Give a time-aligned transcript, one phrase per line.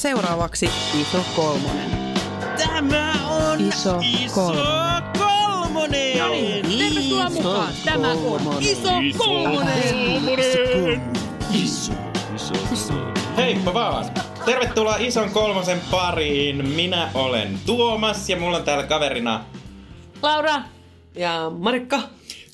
[0.00, 0.70] seuraavaksi
[1.00, 1.90] Iso Kolmonen.
[2.58, 4.00] Tämä on Iso
[4.34, 5.02] kolmonen.
[5.18, 6.18] kolmonen.
[6.18, 7.72] No niin, tervetuloa mukaan.
[7.84, 10.22] Tämä on Iso Kolmonen.
[11.52, 11.92] Iso,
[12.34, 12.94] iso,
[13.36, 14.04] Heippa vaan!
[14.44, 16.68] Tervetuloa Ison kolmosen pariin.
[16.68, 19.44] Minä olen Tuomas ja mulla on täällä kaverina
[20.22, 20.62] Laura,
[21.14, 22.00] Ja Marikka.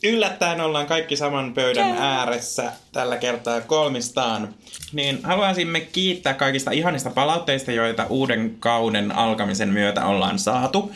[0.09, 4.55] Yllättäen ollaan kaikki saman pöydän ääressä tällä kertaa kolmistaan.
[4.93, 10.93] Niin haluaisimme kiittää kaikista ihanista palautteista, joita uuden kauden alkamisen myötä ollaan saatu.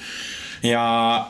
[0.63, 1.27] Ja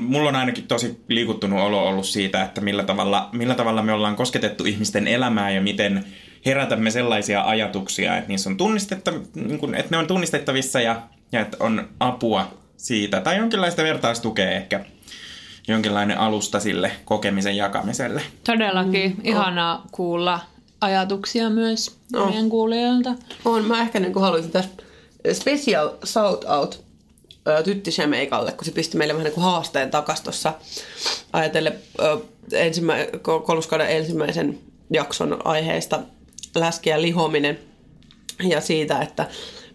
[0.00, 4.16] mulla on ainakin tosi liikuttunut olo ollut siitä, että millä tavalla, millä tavalla me ollaan
[4.16, 6.04] kosketettu ihmisten elämää ja miten
[6.46, 11.02] herätämme sellaisia ajatuksia, että, niissä on tunnistettav- niin kun, että ne on tunnistettavissa ja,
[11.32, 13.20] ja että on apua siitä.
[13.20, 14.84] Tai jonkinlaista vertaistukea ehkä
[15.68, 18.22] jonkinlainen alusta sille kokemisen jakamiselle.
[18.44, 20.40] todellakin Mm, ihanaa kuulla
[20.80, 22.26] ajatuksia myös No.
[22.26, 23.14] meidän kuulijoilta.
[23.44, 24.82] On, mä ehkä niin haluaisin tästä
[25.32, 26.84] special shout out
[27.64, 30.54] Tytti Shemeikalle, kun se pisti meille vähän niin kuin haasteen takas tuossa
[31.32, 31.74] ajatellen
[32.52, 34.58] ensimmä, ko- kolmoskauden ensimmäisen
[34.90, 36.00] jakson aiheesta
[36.54, 37.58] läski ja lihominen
[38.42, 39.26] ja siitä, että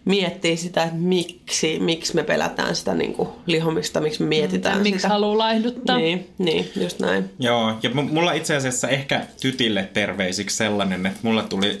[0.08, 4.98] miettii sitä, että miksi, miksi me pelätään sitä niin kuin lihomista, miksi me mietitään Miksi
[4.98, 5.08] sitä.
[5.08, 5.96] haluaa laihduttaa?
[5.98, 7.30] Niin, niin, just näin.
[7.38, 11.78] Joo, ja mu- mulla itse asiassa ehkä tytille terveisiksi sellainen, että mulla tuli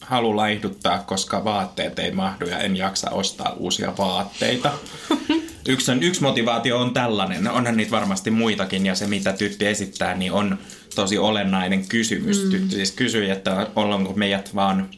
[0.00, 4.72] halu laihduttaa, koska vaatteet ei mahdu ja en jaksa ostaa uusia vaatteita.
[5.68, 10.14] Yksi, on, yksi motivaatio on tällainen, onhan niitä varmasti muitakin ja se mitä tytti esittää,
[10.14, 10.58] niin on
[10.94, 12.44] tosi olennainen kysymys.
[12.44, 12.50] Mm.
[12.50, 14.88] Tytti siis kysyi, että ollaanko meidät vaan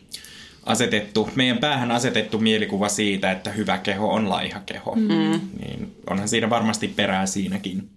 [0.66, 4.94] asetettu, meidän päähän asetettu mielikuva siitä, että hyvä keho on laiha keho.
[4.94, 5.40] Mm.
[5.60, 7.90] Niin onhan siinä varmasti perää siinäkin.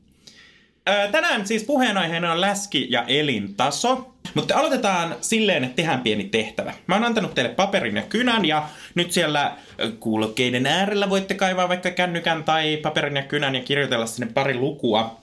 [0.89, 4.13] Ö, Tänään siis puheenaiheena on läski ja elintaso.
[4.33, 6.73] Mutta aloitetaan silleen, että tehdään pieni tehtävä.
[6.87, 9.55] Mä oon antanut teille paperin ja kynän ja nyt siellä
[9.99, 15.19] kuulokkeiden äärellä voitte kaivaa vaikka kännykän tai paperin ja kynän ja kirjoitella sinne pari lukua.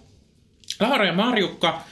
[0.81, 1.83] Laura ja Marjukka,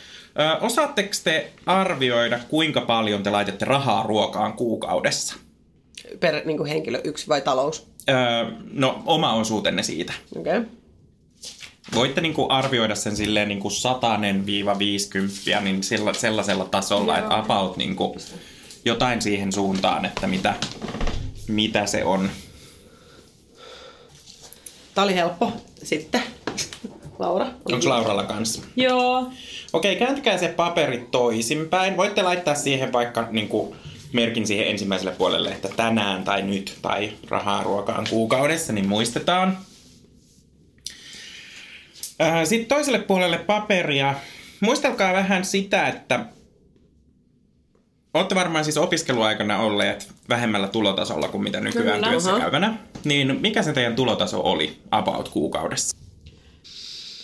[0.61, 5.37] osaatteko te arvioida, kuinka paljon te laitatte rahaa ruokaan kuukaudessa?
[6.21, 7.87] Per niin kuin henkilö yksi vai talous?
[8.09, 8.17] Öö,
[8.73, 10.13] no, oma osuutenne siitä.
[10.37, 10.59] Okei.
[10.59, 10.71] Okay.
[11.95, 17.77] Voitte niinku arvioida sen silleen niinku satanen viiva 50 niin sella, sellaisella tasolla, että about
[17.77, 18.17] niinku
[18.85, 20.55] jotain siihen suuntaan, että mitä,
[21.49, 22.31] mitä se on.
[24.95, 25.53] Tämä oli helppo.
[25.83, 26.23] Sitten.
[27.19, 27.47] Laura.
[27.47, 28.63] Onko Lauralla kanssa?
[28.77, 29.31] Joo.
[29.73, 31.97] Okei, kääntäkää se paperi toisinpäin.
[31.97, 33.77] Voitte laittaa siihen vaikka niinku
[34.15, 39.59] merkin siihen ensimmäiselle puolelle, että tänään tai nyt tai rahaa ruokaan kuukaudessa, niin muistetaan.
[42.21, 44.15] Äh, Sitten toiselle puolelle paperia.
[44.61, 46.27] Muistelkaa vähän sitä, että
[48.15, 52.11] olette varmaan siis opiskeluaikana olleet vähemmällä tulotasolla kuin mitä nykyään Kyllä.
[52.11, 52.75] työssä käyvänä.
[53.05, 55.97] Niin mikä se teidän tulotaso oli about kuukaudessa?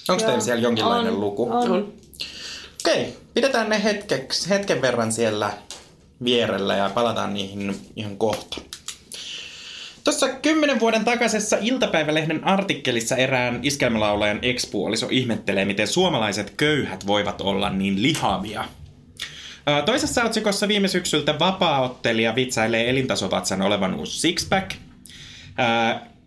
[0.09, 1.49] Onko teillä siellä jonkinlainen On, luku?
[1.53, 1.93] on.
[2.87, 5.53] Okei, pidetään ne hetkeksi, hetken verran siellä
[6.25, 8.61] vierellä ja palataan niihin ihan kohta.
[10.05, 17.71] Tuossa kymmenen vuoden takaisessa iltapäivälehden artikkelissa erään iskelmälaulajan ekspuoliso ihmettelee, miten suomalaiset köyhät voivat olla
[17.71, 18.65] niin lihavia.
[19.85, 24.71] Toisessa otsikossa viime syksyltä vapaaottelija vitsailee elintasovatsan olevan uusi sixpack.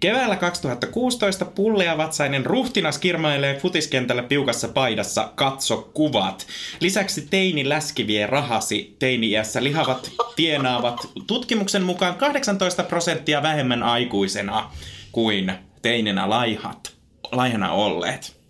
[0.03, 6.47] Ää, Keväällä 2016 pulleavatsainen ruhtinas kirmailee futiskentällä piukassa paidassa Katso kuvat.
[6.79, 8.95] Lisäksi teini läski vie rahasi.
[8.99, 14.71] Teini-iässä lihavat tienaavat tutkimuksen mukaan 18 prosenttia vähemmän aikuisena
[15.11, 16.93] kuin teininä laihat,
[17.31, 18.42] laihana olleet.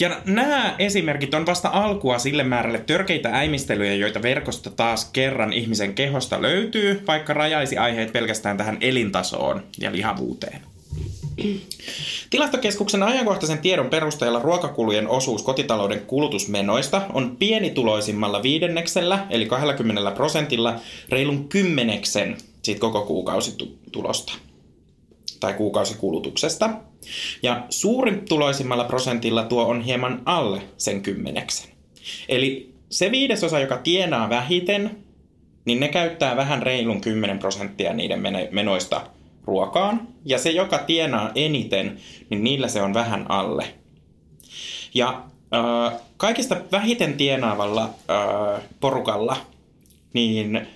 [0.00, 5.94] Ja nämä esimerkit on vasta alkua sille määrälle törkeitä äimistelyjä, joita verkosta taas kerran ihmisen
[5.94, 10.60] kehosta löytyy, vaikka rajaisi aiheet pelkästään tähän elintasoon ja lihavuuteen.
[12.30, 20.74] Tilastokeskuksen ajankohtaisen tiedon perusteella ruokakulujen osuus kotitalouden kulutusmenoista on pienituloisimmalla viidenneksellä, eli 20 prosentilla,
[21.08, 24.32] reilun kymmeneksen siitä koko kuukausitulosta
[25.40, 26.70] tai kuukausikulutuksesta.
[27.42, 31.70] Ja suurin tuloisimmalla prosentilla tuo on hieman alle sen kymmeneksen.
[32.28, 34.98] Eli se viidesosa, joka tienaa vähiten,
[35.64, 39.06] niin ne käyttää vähän reilun 10 prosenttia niiden menoista
[39.44, 40.08] ruokaan.
[40.24, 41.98] Ja se, joka tienaa eniten,
[42.30, 43.74] niin niillä se on vähän alle.
[44.94, 45.22] Ja
[45.54, 49.36] äh, kaikista vähiten tienaavalla äh, porukalla,
[50.12, 50.66] niin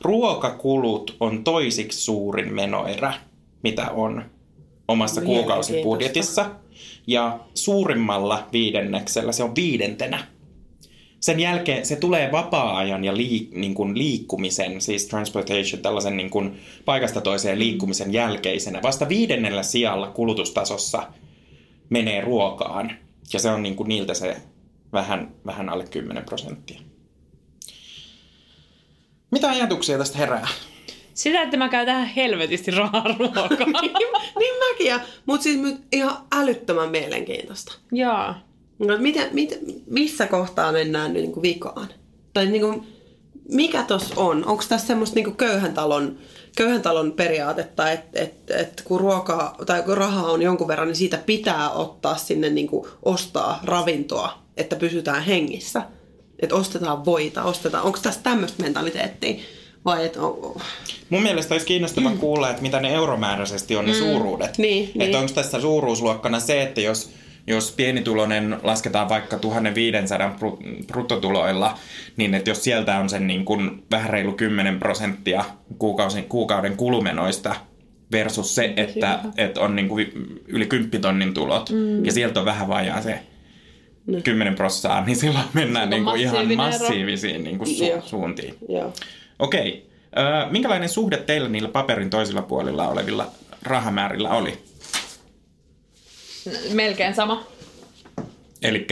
[0.00, 3.14] ruokakulut on toisiksi suurin menoerä,
[3.62, 4.24] mitä on
[4.90, 6.50] omassa kuukausibudjetissa.
[7.06, 10.26] Ja suurimmalla viidenneksellä se on viidentenä.
[11.20, 16.60] sen jälkeen se tulee vapaa-ajan ja liik, niin kuin liikkumisen, siis transportation, tällaisen niin kuin
[16.84, 18.82] paikasta toiseen liikkumisen jälkeisenä.
[18.82, 21.02] Vasta viidennellä sijalla kulutustasossa
[21.90, 22.92] menee ruokaan.
[23.32, 24.36] Ja se on niin kuin niiltä se
[24.92, 26.80] vähän, vähän alle 10 prosenttia.
[29.30, 30.48] Mitä ajatuksia tästä herää?
[31.14, 33.50] Sitä, että mä käytän helvetisti rahaa ruokaan.
[34.38, 37.72] niin mäkin, ja- mut siis nyt ihan älyttömän mielenkiintoista.
[37.92, 38.34] Joo.
[38.78, 41.88] No, miten, miten, missä kohtaa mennään niin kuin vikaan?
[42.32, 42.86] Tai niin kuin,
[43.52, 44.44] mikä tos on?
[44.46, 46.18] Onko tässä semmoista niin kuin köyhän, talon,
[46.56, 50.96] köyhän talon periaatetta, että et, et kun ruokaa tai kun rahaa on jonkun verran, niin
[50.96, 55.82] siitä pitää ottaa sinne niin kuin ostaa ravintoa, että pysytään hengissä?
[56.38, 57.84] Että ostetaan voita, ostetaan.
[57.84, 59.34] Onko tässä tämmöistä mentaliteettia?
[59.84, 60.60] Vai et on,
[61.10, 64.58] Mun mielestä olisi kiinnostavaa kuulla, että mitä ne euromääräisesti on ne suuruudet.
[64.58, 65.16] Niin, että niin.
[65.16, 67.12] onko tässä suuruusluokkana se, että jos,
[67.46, 71.78] jos pienituloinen lasketaan vaikka 1500 bru- bruttotuloilla,
[72.16, 75.44] niin että jos sieltä on sen niin kuin vähän reilu 10 prosenttia
[75.78, 77.56] kuukausin, kuukauden kulumenoista
[78.12, 80.12] versus se, että, että on niin kuin
[80.48, 82.04] yli 10 tonnin tulot mm.
[82.04, 83.20] ja sieltä on vähän vajaa se
[84.24, 87.98] 10 prossaa, niin silloin mennään niin kuin ihan massiivisiin niin kuin Joo.
[87.98, 88.54] su- suuntiin.
[88.68, 88.92] joo.
[89.40, 89.90] Okei.
[90.18, 93.26] Öö, minkälainen suhde teillä niillä paperin toisilla puolilla olevilla
[93.62, 94.58] rahamäärillä oli?
[96.72, 97.46] Melkein sama.
[98.62, 98.86] Eli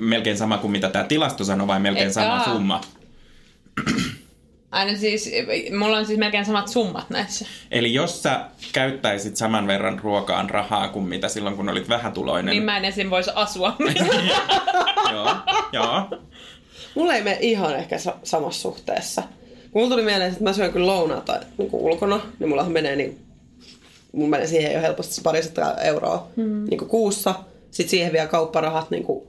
[0.00, 2.44] melkein sama kuin mitä tämä tilasto sanoi vai melkein Et- sama aa.
[2.44, 2.80] summa?
[4.70, 5.30] Aina siis,
[5.78, 7.46] mulla on siis melkein samat summat näissä.
[7.70, 8.40] Eli jos sä
[8.72, 12.52] käyttäisit saman verran ruokaan rahaa kuin mitä silloin, kun olit vähätuloinen.
[12.52, 13.10] Niin mä en esim.
[13.10, 13.76] voisi asua.
[15.12, 15.36] joo,
[15.72, 16.08] joo.
[16.96, 19.22] Mulla ei mene ihan ehkä sa- samassa suhteessa.
[19.74, 23.18] Mulla tuli mieleen, että mä syön kyllä lounaata niin kuin ulkona, niin mullahan menee niin,
[24.12, 26.64] mun menee siihen jo helposti parisataa euroa mm.
[26.70, 27.34] niin kuin kuussa.
[27.70, 29.26] Sitten siihen vielä kaupparahat, niin, kuin,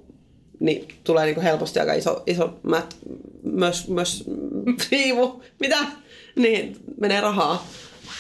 [0.60, 2.98] niin tulee niin kuin helposti aika iso, iso mät,
[3.44, 4.24] myös, myös
[4.90, 5.78] siivu, mitä?
[6.36, 7.68] Niin, menee rahaa.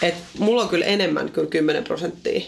[0.02, 2.42] Et mulla on kyllä enemmän kyllä 10 prosenttia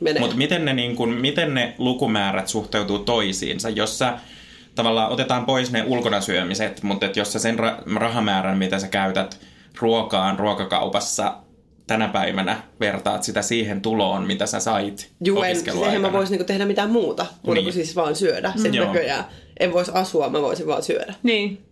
[0.00, 0.20] menee.
[0.20, 3.68] Mutta miten, ne niin kun, miten ne lukumäärät suhteutuu toisiinsa?
[3.68, 4.18] Jos sä
[4.74, 8.88] tavallaan otetaan pois ne ulkona syömiset, mutta et jos sä sen ra- rahamäärän, mitä sä
[8.88, 9.40] käytät
[9.80, 11.36] ruokaan ruokakaupassa
[11.86, 15.86] tänä päivänä vertaat sitä siihen tuloon, mitä sä sait Juu, en, opiskeluaikana.
[15.92, 17.64] eihän mä voisi niinku tehdä mitään muuta, muuta Niin.
[17.64, 18.52] kuin siis vaan syödä.
[18.56, 18.86] Sitten Joo.
[18.86, 19.24] näköjään
[19.60, 21.14] en voisi asua, mä voisin vaan syödä.
[21.22, 21.64] niin.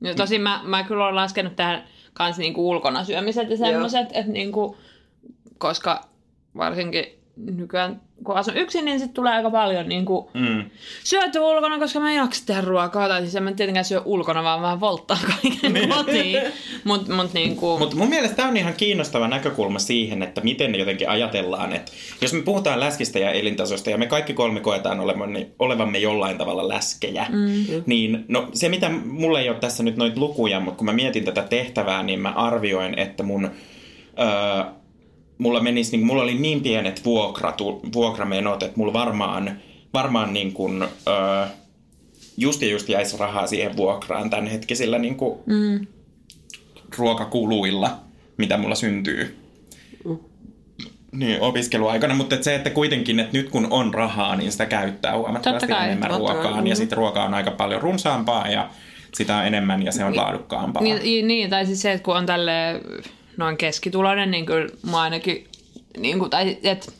[0.00, 4.32] No, tosin mä, mä kyllä olen laskenut tähän kans niinku ulkona syömiset ja semmoiset, että
[4.32, 4.76] niinku,
[5.58, 6.04] koska
[6.56, 7.06] varsinkin
[7.38, 10.64] nykyään kun asun yksin, niin sitten tulee aika paljon niinku Mm.
[11.04, 13.08] syöty ulkona, koska mä en jaksa tehdä ruokaa.
[13.08, 15.88] Tai siis en mä tietenkään syö ulkona, vaan vähän volttaa kaiken Niin.
[15.88, 16.42] kotiin.
[16.84, 17.78] Mut, mut niinku...
[17.78, 22.32] Mutta mun mielestä tämä on ihan kiinnostava näkökulma siihen, että miten jotenkin ajatellaan, että jos
[22.32, 27.26] me puhutaan läskistä ja elintasosta ja me kaikki kolme koetaan olevamme, olevamme jollain tavalla läskejä,
[27.28, 27.82] mm.
[27.86, 31.24] niin no, se mitä, mulla ei ole tässä nyt noita lukuja, mutta kun mä mietin
[31.24, 33.50] tätä tehtävää, niin mä arvioin, että mun...
[34.20, 34.77] Öö,
[35.38, 39.58] mulla, menisi, niin, mulla oli niin pienet vuokratu, vuokramenot, että mulla varmaan,
[39.94, 41.46] varmaan niin kuin, öö,
[42.36, 45.86] just ja just jäisi rahaa siihen vuokraan tämänhetkisillä niin kuin, Mm.
[46.98, 47.98] ruokakuluilla,
[48.36, 49.36] mitä mulla syntyy.
[51.12, 55.16] Niin, opiskeluaikana, mutta et se, että kuitenkin, että nyt kun on rahaa, niin sitä käyttää
[55.16, 58.70] huomattavasti kai, enemmän ruokaan, ja sitten ruoka on aika paljon runsaampaa, ja
[59.14, 60.82] sitä on enemmän, ja se on laadukkaampaa.
[60.82, 62.52] Niin, niin, tai siis se, että kun on tälle
[63.38, 65.48] noin keskituloinen, niin kyllä mä ainakin,
[65.96, 66.92] niin kuin, tai et,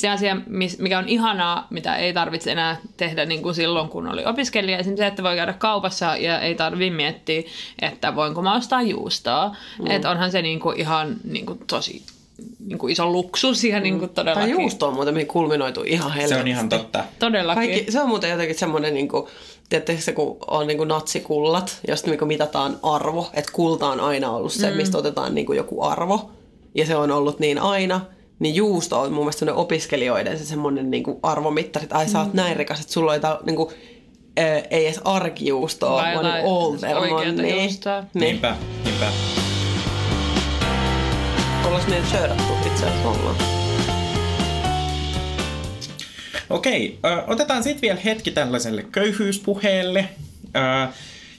[0.00, 0.36] se asia,
[0.78, 4.78] mikä on ihanaa, mitä ei tarvitse enää tehdä niin kuin silloin, kun oli opiskelija.
[4.78, 7.42] Esimerkiksi se, että voi käydä kaupassa ja ei tarvitse miettiä,
[7.82, 9.56] että voinko mä ostaa juustoa.
[9.78, 9.90] Mm.
[9.90, 12.02] Että onhan se niin kuin ihan niin kuin tosi
[12.66, 14.52] niin kuin iso luksus ja niin kuin Tai todellakin.
[14.52, 16.34] juusto on muuten mihin kulminoitu ihan helvetisti.
[16.34, 17.04] se on ihan totta.
[17.18, 17.70] Todellakin.
[17.70, 19.26] Kaikki, se on muuten jotenkin semmoinen, niin kuin,
[19.68, 24.30] tiedättekö se, kun on niin kuin natsikullat, josta niin mitataan arvo, että kulta on aina
[24.30, 24.76] ollut se, mm.
[24.76, 26.30] mistä otetaan niin kuin joku arvo,
[26.74, 28.00] ja se on ollut niin aina,
[28.38, 32.20] niin juusto on mun mielestä semmoinen opiskelijoiden se semmoinen niin kuin arvomittari, että ai sä
[32.20, 33.68] oot näin rikas, että sulla on jotain, niin kuin,
[34.36, 38.04] ää, ei edes arkijuustoa, vaan niin juustoa.
[38.14, 38.24] niin.
[38.24, 39.39] Niinpä, niinpä.
[41.64, 43.36] Ollaan meidän shirtattu itse asiassa ollaan.
[46.50, 50.08] Okei, ö, otetaan sitten vielä hetki tällaiselle köyhyyspuheelle.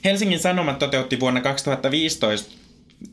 [0.04, 2.62] Helsingin Sanomat toteutti vuonna 2015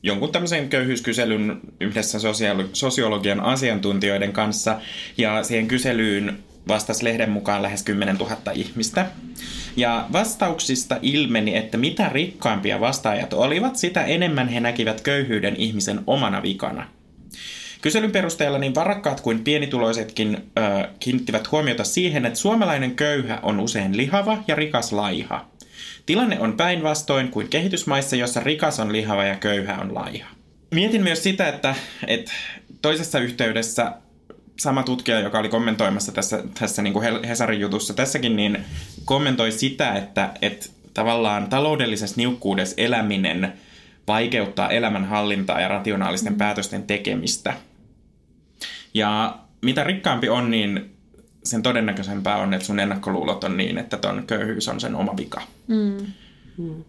[0.04, 4.82] jonkun tämmöisen köyhyyskyselyn yhdessä sosiaali- sosiologian asiantuntijoiden kanssa,
[5.18, 9.06] ja siihen kyselyyn vastasi lehden mukaan lähes 10 000 ihmistä.
[9.78, 16.42] Ja vastauksista ilmeni, että mitä rikkaampia vastaajat olivat, sitä enemmän he näkivät köyhyyden ihmisen omana
[16.42, 16.88] vikana.
[17.81, 23.98] Kyselyn perusteella niin varakkaat kuin pienituloisetkin ö, kiinnittivät huomiota siihen, että suomalainen köyhä on usein
[23.98, 25.45] lihava ja rikas laiha.
[26.05, 30.29] Tilanne on päinvastoin kuin kehitysmaissa, jossa rikas on lihava ja köyhä on laiha.
[30.71, 31.75] Mietin myös sitä, että,
[32.07, 32.31] että
[32.81, 33.91] toisessa yhteydessä
[34.59, 38.57] sama tutkija, joka oli kommentoimassa tässä, tässä niin kuin Hesarin jutussa tässäkin, niin
[39.05, 43.53] kommentoi sitä, että, että tavallaan taloudellisessa niukkuudessa eläminen
[44.07, 46.38] vaikeuttaa elämänhallintaa ja rationaalisten mm.
[46.38, 47.53] päätösten tekemistä.
[48.93, 50.96] Ja mitä rikkaampi on, niin
[51.43, 55.41] sen todennäköisempää on, että sun ennakkoluulot on niin, että ton köyhyys on sen oma vika.
[55.67, 55.98] Mm.
[56.58, 56.84] Mm.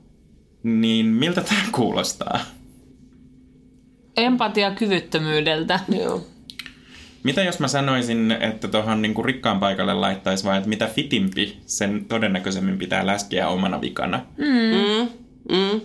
[0.63, 2.41] Niin miltä tämä kuulostaa?
[4.17, 5.81] Empatia kyvyttömyydeltä.
[5.89, 6.27] Joo.
[7.23, 12.05] Mitä jos mä sanoisin, että tuohon niin rikkaan paikalle laittaisi vaan, että mitä fitimpi, sen
[12.05, 14.21] todennäköisemmin pitää läskiä omana vikana.
[14.39, 15.09] Mm.
[15.49, 15.81] Mm.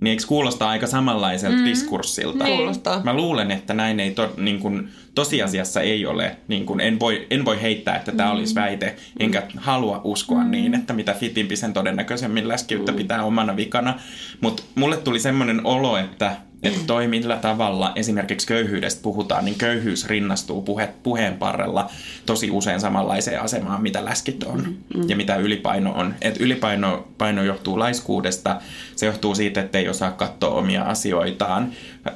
[0.00, 1.64] Niin eikö kuulostaa aika samanlaiselta mm.
[1.64, 2.44] diskurssilta?
[2.44, 2.56] Niin.
[2.56, 3.02] Kuulostaa.
[3.04, 6.36] Mä luulen, että näin ei to, niin kuin, tosiasiassa ei ole.
[6.48, 8.36] Niin kuin, en, voi, en voi heittää, että tämä mm.
[8.36, 10.50] olisi väite, enkä halua uskoa mm.
[10.50, 12.98] niin, että mitä fitimpi, sen todennäköisemmin läskiyttä mm.
[12.98, 14.00] pitää omana vikana.
[14.40, 20.06] Mutta mulle tuli semmoinen olo, että että toi millä tavalla esimerkiksi köyhyydestä puhutaan, niin köyhyys
[20.06, 21.90] rinnastuu puhe, puheen parrella
[22.26, 25.08] tosi usein samanlaiseen asemaan, mitä läskit on mm-hmm.
[25.08, 26.14] ja mitä ylipaino on.
[26.20, 28.60] Et ylipaino paino johtuu laiskuudesta,
[28.96, 31.72] se johtuu siitä, että ei osaa katsoa omia asioitaan.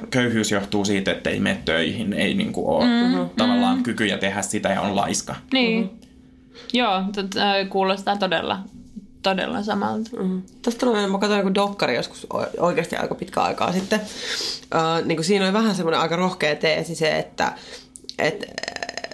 [0.09, 3.29] Köyhyys johtuu siitä, että ei mene töihin, ei niinku ole mm-hmm.
[3.37, 5.35] tavallaan kykyjä tehdä sitä ja on laiska.
[5.53, 5.83] Niin.
[5.83, 5.97] Mm-hmm.
[6.73, 8.59] Joo, äh, kuulostaa todella
[9.23, 10.09] todella samalta.
[10.19, 10.41] Mm.
[10.61, 12.27] Tästä tuli, mä katsoin joku dokkari joskus
[12.59, 13.99] oikeasti aika pitkä aikaa sitten.
[13.99, 17.53] Uh, niin kuin siinä oli vähän semmoinen aika rohkea teesi se, että
[18.19, 18.45] et,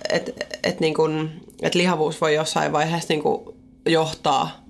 [0.10, 4.63] et, et, niin kuin, et lihavuus voi jossain vaiheessa niin kuin johtaa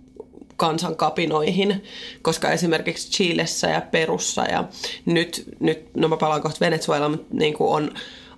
[0.57, 1.83] kansan kapinoihin,
[2.22, 4.63] koska esimerkiksi Chilessä ja Perussa ja
[5.05, 7.91] nyt, nyt no mä palaan kohta Venezuela, mutta niin kuin on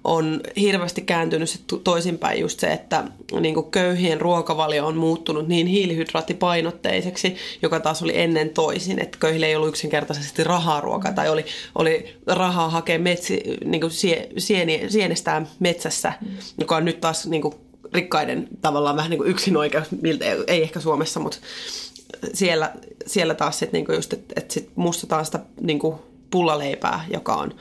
[0.06, 3.04] on hirveästi kääntynyt se toisinpäin just se, että
[3.40, 9.46] niin kuin köyhien ruokavalio on muuttunut niin hiilihydraattipainotteiseksi, joka taas oli ennen toisin, että köyhille
[9.46, 11.46] ei ollut yksinkertaisesti rahaa ruokaa tai oli,
[11.76, 16.38] oli rahaa hakea metsi, niin kuin sie, sieni, sienestään metsässä, mm.
[16.60, 17.54] joka on nyt taas niin kuin
[17.94, 21.38] rikkaiden tavallaan vähän niin kuin yksinoikeus, miltä, ei ehkä Suomessa, mutta
[22.34, 22.74] siellä,
[23.06, 25.96] siellä taas sitten niin just, että, että sit mustataan sitä niin kuin
[26.32, 27.56] pullaleipää, joka on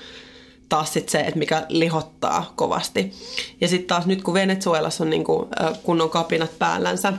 [0.69, 3.13] taas sit se, että mikä lihottaa kovasti.
[3.61, 5.49] Ja sitten taas nyt kun Venezuelassa on niin kuin,
[5.83, 7.13] kunnon kapinat päällänsä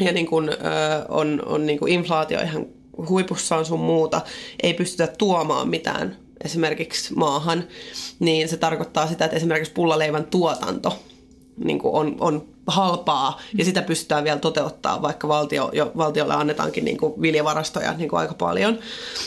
[0.00, 0.50] ja niin kuin,
[1.08, 2.66] on, on niin kuin inflaatio ihan
[3.08, 4.20] huipussaan sun muuta,
[4.62, 7.64] ei pystytä tuomaan mitään esimerkiksi maahan,
[8.18, 10.98] niin se tarkoittaa sitä, että esimerkiksi pullaleivän tuotanto
[11.64, 16.98] niin on, on halpaa ja sitä pystytään vielä toteuttaa, vaikka valtio, jo, valtiolle annetaankin niin
[16.98, 18.78] kuin viljavarastoja niin kuin aika paljon.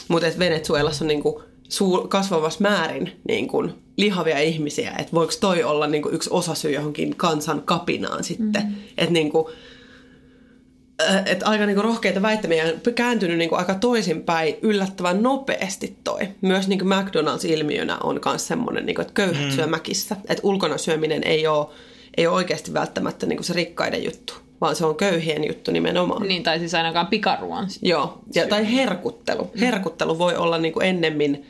[0.08, 5.64] Mutta Venezuelassa on niin kuin suur, kasvavassa määrin niin kuin, lihavia ihmisiä, että voiko toi
[5.64, 8.64] olla niin kuin, yksi osasyy johonkin kansan kapinaan sitten.
[8.64, 8.82] Mm-hmm.
[8.98, 9.46] Että niin kuin,
[11.10, 16.28] äh, et aika niinku rohkeita väittämiä on kääntynyt niinku aika toisinpäin yllättävän nopeasti toi.
[16.42, 19.52] Myös niinku McDonald's-ilmiönä on myös semmoinen, niinku, että köyhät mm.
[19.52, 20.16] syö mäkissä.
[20.30, 21.68] Että ulkona syöminen ei ole,
[22.18, 26.28] ei ole oikeasti välttämättä niinku se rikkaiden juttu vaan se on köyhien juttu nimenomaan.
[26.28, 27.68] Niin, tai siis ainakaan pikaruon.
[27.82, 29.52] Joo, ja, tai herkuttelu.
[29.60, 31.46] Herkuttelu voi olla niinku ennemmin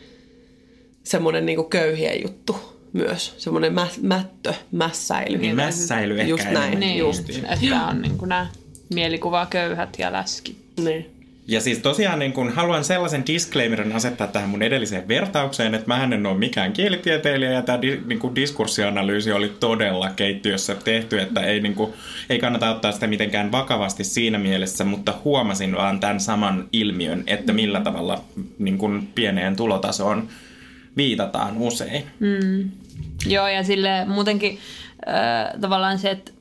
[1.04, 2.56] semmoinen niinku köyhien juttu
[2.94, 3.34] myös.
[3.38, 5.38] Semmoinen mä, mättö, mässäily.
[5.38, 6.80] Niin, mässäily ehkä Just näin.
[6.80, 7.30] Niin, just.
[7.30, 8.48] Että on niinku nämä
[8.94, 10.58] mielikuva köyhät ja läski.
[10.84, 11.17] Niin.
[11.48, 16.04] Ja siis tosiaan niin kun haluan sellaisen disclaimerin asettaa tähän mun edelliseen vertaukseen, että mä
[16.04, 21.60] en ole mikään kielitieteilijä ja tämä di, niin diskurssianalyysi oli todella keittiössä tehty, että ei,
[21.60, 21.94] niin kun,
[22.30, 27.54] ei kannata ottaa sitä mitenkään vakavasti siinä mielessä, mutta huomasin vaan tämän saman ilmiön, että
[27.54, 28.24] millä tavalla
[28.60, 30.28] niin kun pieneen tulotasoon
[30.98, 32.04] viitataan usein.
[32.20, 32.72] Mm.
[33.26, 34.60] Joo, ja sille muutenkin
[35.08, 36.32] äh, tavallaan se, että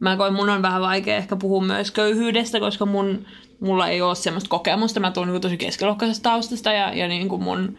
[0.00, 3.26] mä koen, mun on vähän vaikea ehkä puhua myös köyhyydestä, koska mun
[3.60, 5.00] mulla ei ole semmoista kokemusta.
[5.00, 7.78] Mä tuun niin tosi keskiluokkaisesta taustasta ja, ja niin kuin mun,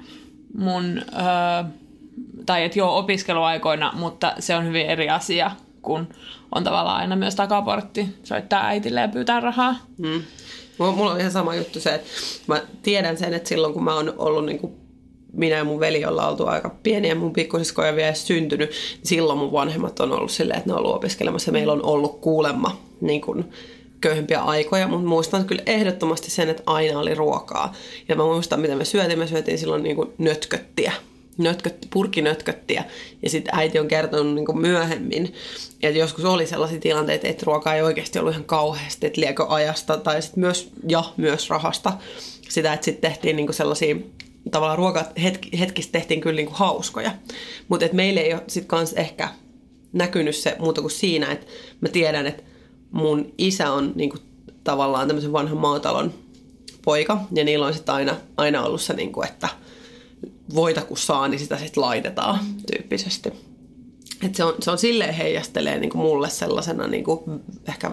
[0.57, 1.63] mun öö,
[2.46, 6.07] tai että joo opiskeluaikoina, mutta se on hyvin eri asia, kun
[6.55, 9.75] on tavallaan aina myös takaportti soittaa äitille ja pyytää rahaa.
[9.98, 10.24] Hmm.
[10.77, 12.10] Mulla on ihan sama juttu se, että
[12.48, 14.74] mä tiedän sen, että silloin kun mä oon ollut niin kuin
[15.34, 19.39] minä ja mun veli ollaan oltu aika pieniä, mun pikkusisko ei vielä syntynyt, niin silloin
[19.39, 22.77] mun vanhemmat on ollut silleen, että ne on ollut opiskelemassa ja meillä on ollut kuulemma
[23.01, 23.46] niin kuin,
[24.01, 27.73] köyhempiä aikoja, mutta muistan kyllä ehdottomasti sen, että aina oli ruokaa.
[28.09, 29.19] Ja mä muistan, mitä me syötiin.
[29.19, 30.93] Me syötiin silloin niin kuin nötköttiä.
[31.37, 32.83] Nötkötti, purkinötköttiä.
[33.23, 35.33] Ja sitten äiti on kertonut niin kuin myöhemmin,
[35.83, 39.97] että joskus oli sellaisia tilanteita, että ruokaa ei oikeasti ollut ihan kauheasti, että liekö ajasta
[39.97, 41.93] tai sitten myös, ja myös rahasta.
[42.49, 43.95] Sitä, että sitten tehtiin niin kuin sellaisia
[44.51, 47.11] tavallaan ruokat hetki, hetkistä tehtiin kyllä niinku hauskoja.
[47.67, 49.29] Mutta meille ei ole sitten ehkä
[49.93, 51.47] näkynyt se muuta kuin siinä, että
[51.81, 52.43] mä tiedän, että
[52.91, 54.17] mun isä on niinku
[54.63, 56.13] tavallaan tämmöisen vanhan maatalon
[56.86, 59.50] poika, ja niillä on sitten aina, aina ollut se, niinku, että
[60.56, 62.39] voita kun saa, niin sitä sitten laitetaan
[62.72, 63.29] tyyppisesti.
[64.24, 67.24] Et se, on, se on silleen heijastelee niinku mulle sellaisena niinku
[67.67, 67.91] ehkä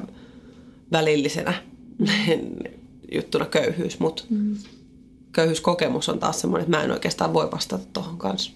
[0.92, 1.54] välillisenä
[3.14, 4.56] juttuna köyhyys, mutta mm.
[5.32, 8.52] köyhyyskokemus on taas semmoinen, että mä en oikeastaan voi vastata tuohon kanssa.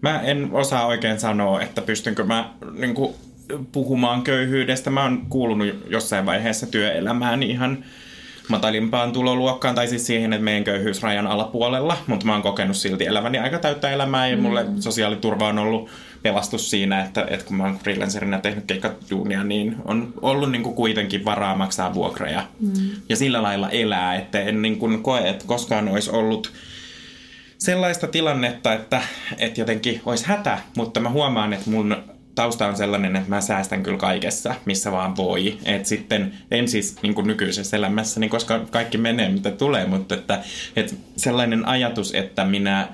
[0.00, 3.14] Mä en osaa oikein sanoa, että pystynkö mä niin kuin,
[3.72, 4.90] puhumaan köyhyydestä.
[4.90, 7.84] Mä oon kuulunut jossain vaiheessa työelämään ihan
[8.48, 13.38] matalimpaan tuloluokkaan, tai siis siihen, että meidän köyhyysrajan alapuolella, mutta mä oon kokenut silti eläväni
[13.38, 15.90] aika täyttä elämää, ja mulle sosiaaliturva on ollut
[16.22, 20.74] pelastus siinä, että, että kun mä oon freelancerina tehnyt keikkaduunia, niin on ollut niin kuin
[20.74, 22.90] kuitenkin varaa maksaa vuokreja mm.
[23.08, 26.52] ja sillä lailla elää, että en niin kuin koe, että koskaan olisi ollut
[27.58, 29.02] sellaista tilannetta, että,
[29.38, 31.96] että jotenkin olisi hätä, mutta mä huomaan, että mun
[32.34, 35.58] tausta on sellainen, että mä säästän kyllä kaikessa, missä vaan voi.
[35.64, 40.14] Et sitten en siis niin kuin nykyisessä elämässä, niin koska kaikki menee mitä tulee, mutta
[40.14, 40.42] että,
[40.76, 42.88] että sellainen ajatus, että minä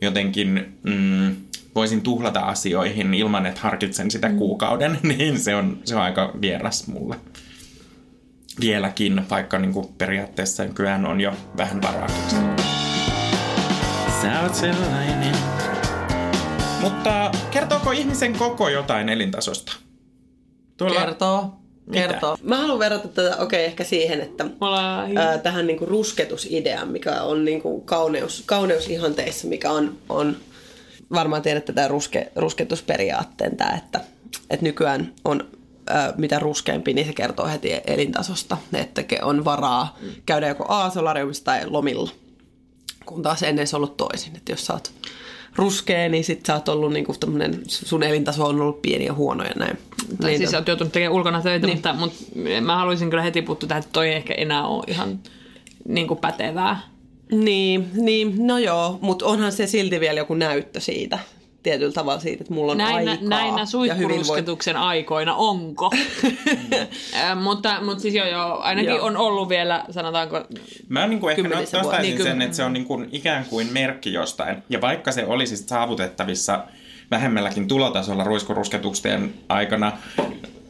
[0.00, 1.36] jotenkin mm,
[1.74, 4.36] voisin tuhlata asioihin ilman, että harkitsen sitä mm.
[4.36, 7.16] kuukauden, niin se on, se on aika vieras mulle.
[8.60, 12.08] Vieläkin, vaikka niin kuin periaatteessa kyllä on jo vähän varaa.
[14.22, 15.31] Sä oot sellainen.
[16.82, 19.72] Mutta kertooko ihmisen koko jotain elintasosta?
[20.76, 21.00] Tuolla...
[21.00, 21.54] Kertoo.
[21.86, 22.08] Mitä?
[22.08, 22.36] Kertoo.
[22.42, 24.44] Mä haluan verrata tätä, okei, okay, ehkä siihen, että
[25.16, 30.36] ää, tähän niinku rusketusideaan, mikä on niinku kauneus, kauneusihanteissa, mikä on, on
[31.12, 34.00] varmaan tiedätte tämän ruske, rusketusperiaatteen, tämä, että,
[34.50, 35.48] että nykyään on
[35.86, 41.66] ää, mitä ruskeampi, niin se kertoo heti elintasosta, että on varaa käydä joko A-solariumissa tai
[41.66, 42.10] lomilla,
[43.06, 44.92] kun taas ennen se on ollut toisin, että jos sä oot
[45.56, 47.14] ruskea, niin sit sä oot ollut niinku
[47.66, 49.78] sun elintaso on ollut pieni ja huono ja näin.
[50.20, 51.76] Tai niin, siis sä oot joutunut tekemään ulkona töitä, niin.
[51.76, 52.24] mutta, mutta
[52.60, 55.20] mä haluaisin kyllä heti puuttua tähän, että toi ei ehkä enää ole ihan
[55.88, 56.80] niin kuin pätevää.
[57.32, 61.18] Niin, niin, no joo, mutta onhan se silti vielä joku näyttö siitä
[61.62, 63.28] tietyllä tavalla siitä, että mulla on näinä, aikaa.
[63.28, 64.82] Näinä suihkurusketuksen voi...
[64.82, 65.90] aikoina, onko?
[67.14, 69.06] äh, mutta, mutta siis joo, joo ainakin joo.
[69.06, 70.44] on ollut vielä, sanotaanko,
[70.88, 74.12] Mä niin kuin ehkä nostaisin niin, sen, että se on niin kuin ikään kuin merkki
[74.12, 74.62] jostain.
[74.68, 76.64] Ja vaikka se olisi saavutettavissa
[77.10, 79.92] vähemmälläkin tulotasolla ruiskurusketuksen aikana,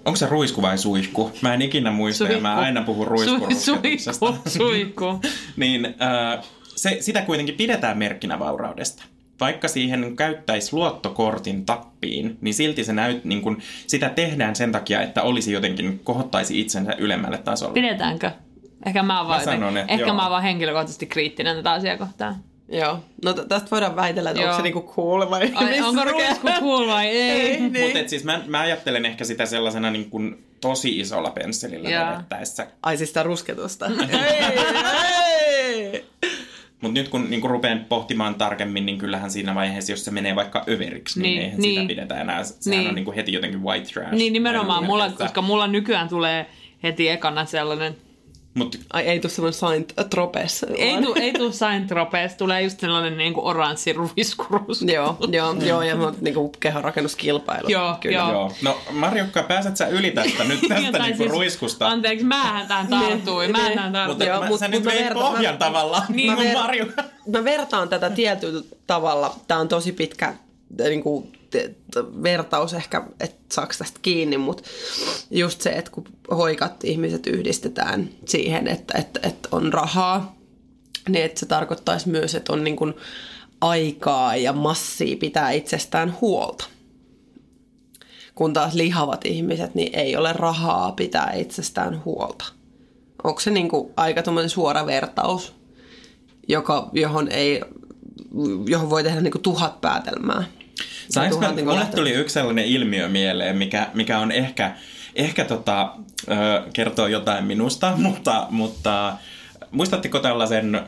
[0.04, 1.32] Onko se ruisku vai suihku?
[1.42, 2.34] Mä en ikinä muista suihku.
[2.34, 4.26] ja mä aina puhun ruiskurusketuksesta.
[4.26, 5.20] Suihku, suihku.
[5.56, 6.44] niin äh,
[6.76, 9.02] se, sitä kuitenkin pidetään merkkinä vauraudesta
[9.40, 15.02] vaikka siihen käyttäisi luottokortin tappiin, niin silti se näyt, niin kun, sitä tehdään sen takia,
[15.02, 17.74] että olisi jotenkin, kohottaisi itsensä ylemmälle tasolle.
[17.74, 18.30] Pidetäänkö?
[18.86, 20.14] Ehkä mä oon vaan, mä sanon, ehkä joo.
[20.14, 22.36] mä oon vaan henkilökohtaisesti kriittinen tätä asiaa kohtaan.
[22.68, 23.04] Joo.
[23.24, 24.50] No t- tästä voidaan väitellä, että Joo.
[24.50, 27.30] onko se niinku cool vai Ai, onko ruisku cool vai ei.
[27.30, 27.84] ei niin.
[27.84, 32.66] Mutta siis mä, mä ajattelen ehkä sitä sellaisena niin kuin tosi isolla pensselillä vedettäessä.
[32.82, 33.86] Ai siis sitä rusketusta.
[34.12, 34.44] ei,
[35.46, 36.04] ei.
[36.82, 40.64] Mutta nyt kun niinku rupean pohtimaan tarkemmin, niin kyllähän siinä vaiheessa, jos se menee vaikka
[40.68, 41.74] överiksi, niin, niin eihän niin.
[41.74, 42.44] sitä pidetä enää.
[42.44, 42.88] Sehän niin.
[42.88, 44.12] on niinku heti jotenkin white trash.
[44.12, 46.46] Niin nimenomaan, mulla, koska mulla nykyään tulee
[46.82, 47.96] heti ekana sellainen
[48.54, 50.62] Mut, Ai ei tule semmoinen Saint Tropez.
[50.76, 54.82] Ei tule ei tuu Saint Tropez, tulee just sellainen niinku oranssi ruiskurus.
[54.82, 57.68] joo, joo, joo, ja niinku kehonrakennuskilpailu.
[57.68, 58.18] Joo, kyllä.
[58.18, 58.30] Joo.
[58.30, 58.52] joo.
[58.62, 61.88] No Marjukka, pääset sä yli tästä nyt tästä niinku siis, ruiskusta?
[61.88, 64.08] Anteeksi, mähän tähän tartuin, mä tähän tartuin.
[64.08, 67.04] Mutta joo, mut, sä nyt veit pohjan tavallaan, niin kuin Marjukka.
[67.28, 69.34] Mä vertaan tätä tietyllä tavalla.
[69.48, 70.34] Tää on tosi pitkä
[70.78, 71.32] niin kuin,
[72.22, 74.62] vertaus ehkä, että saako tästä kiinni, mutta
[75.30, 80.36] just se, että kun hoikat ihmiset yhdistetään siihen, että, että, että on rahaa,
[81.08, 82.94] niin että se tarkoittaisi myös, että on niin kuin
[83.60, 86.64] aikaa ja massia pitää itsestään huolta.
[88.34, 92.44] Kun taas lihavat ihmiset, niin ei ole rahaa pitää itsestään huolta.
[93.24, 95.54] Onko se niin kuin aika suora vertaus,
[96.48, 97.60] joka, johon, ei,
[98.66, 100.44] johon voi tehdä niin kuin tuhat päätelmää?
[101.10, 104.74] Sainko mä, mulle tuli yksi sellainen ilmiö mieleen, mikä, mikä on ehkä,
[105.14, 105.92] ehkä tota,
[106.72, 109.16] kertoo jotain minusta, mutta, mutta
[109.70, 110.80] muistatteko tällaisen,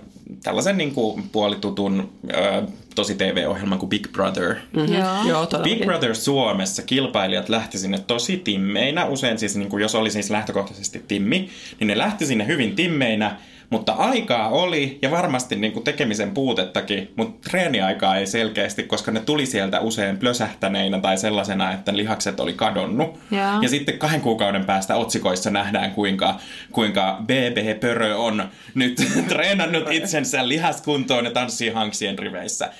[0.42, 2.62] tällaisen niin kuin puolitutun ö,
[2.94, 4.54] tosi TV-ohjelman kuin Big Brother?
[4.72, 5.28] Mm-hmm.
[5.28, 5.46] Joo.
[5.62, 10.30] Big Brother Suomessa kilpailijat lähti sinne tosi timmeinä, usein siis niin kuin jos oli siis
[10.30, 11.48] lähtökohtaisesti timmi,
[11.80, 13.36] niin ne lähti sinne hyvin timmeinä,
[13.70, 19.20] Mutta aikaa oli ja varmasti niin kuin tekemisen puutettakin, mutta treeniaikaa ei selkeästi, koska ne
[19.20, 23.18] tuli sieltä usein plösähtäneinä tai sellaisena, että lihakset oli kadonnut.
[23.30, 23.62] Joo.
[23.62, 26.34] Ja sitten kahden kuukauden päästä otsikoissa nähdään, kuinka,
[26.72, 28.96] kuinka BB Pörö on nyt
[29.28, 32.64] treenannut itsensä lihaskuntoon ja tanssii hanksien riveissä.
[32.64, 32.70] Mä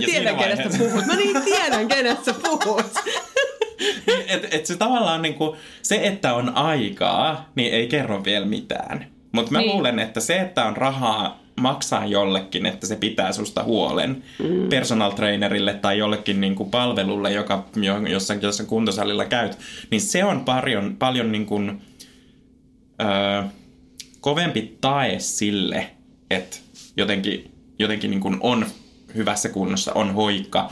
[0.00, 1.06] Ja tiedän, siinä kenestä vaiheessa- puhut.
[1.06, 2.86] Mä niin tiedän, kenestä puhut.
[4.28, 9.06] et, et se tavallaan niinku, se, että on aikaa, niin ei kerro vielä mitään.
[9.32, 9.70] Mutta mä Niin.
[9.70, 14.68] luulen, että se, että on rahaa maksaa jollekin, että se pitää susta huolen mm.
[14.68, 19.58] personal trainerille tai jollekin niinku palvelulle, joka, jo- jossain, jossain kuntosalilla käyt,
[19.90, 21.60] niin se on paljon, paljon niinku,
[23.02, 23.42] öö,
[24.20, 25.90] kovempi tae sille,
[26.30, 26.56] että
[26.96, 28.66] jotenkin, jotenkin niin kuin on
[29.14, 30.70] hyvässä kunnossa, on hoikka,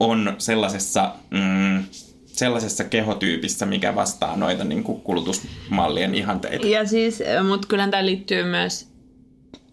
[0.00, 1.84] on sellaisessa, mm,
[2.32, 6.66] sellaisessa kehotyypissä, mikä vastaa noita niin kuin kulutusmallien ihanteita.
[6.66, 8.88] Ja siis, mutta kyllä tämä liittyy myös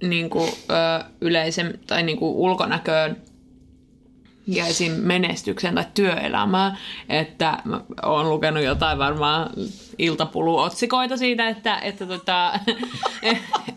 [0.04, 3.17] niin kuin, ö, yleisen tai niin kuin ulkonäköön
[4.48, 4.91] ja esim.
[4.91, 6.78] menestykseen tai työelämään,
[7.10, 7.58] että
[8.04, 9.50] oon lukenut jotain varmaan
[9.98, 12.60] iltapuluotsikoita siitä, että, että, tota,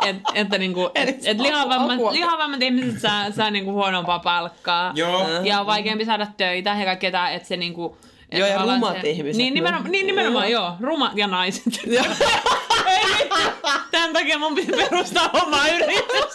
[0.07, 5.29] et, että niinku, et, et lihavammat, lihavammat ihmiset saa, saa niinku huonompaa palkkaa Joo.
[5.43, 9.37] ja on vaikeampi saada töitä ja kaikkea että se niinku, et Joo, ja rumat ihmiset
[9.39, 9.93] Niin, nimenomaan, myös.
[9.93, 11.65] niin nimenomaan joo, rumat ja naiset.
[12.87, 13.29] Ei
[13.91, 16.33] tämän takia mun piti perustaa oma yritys.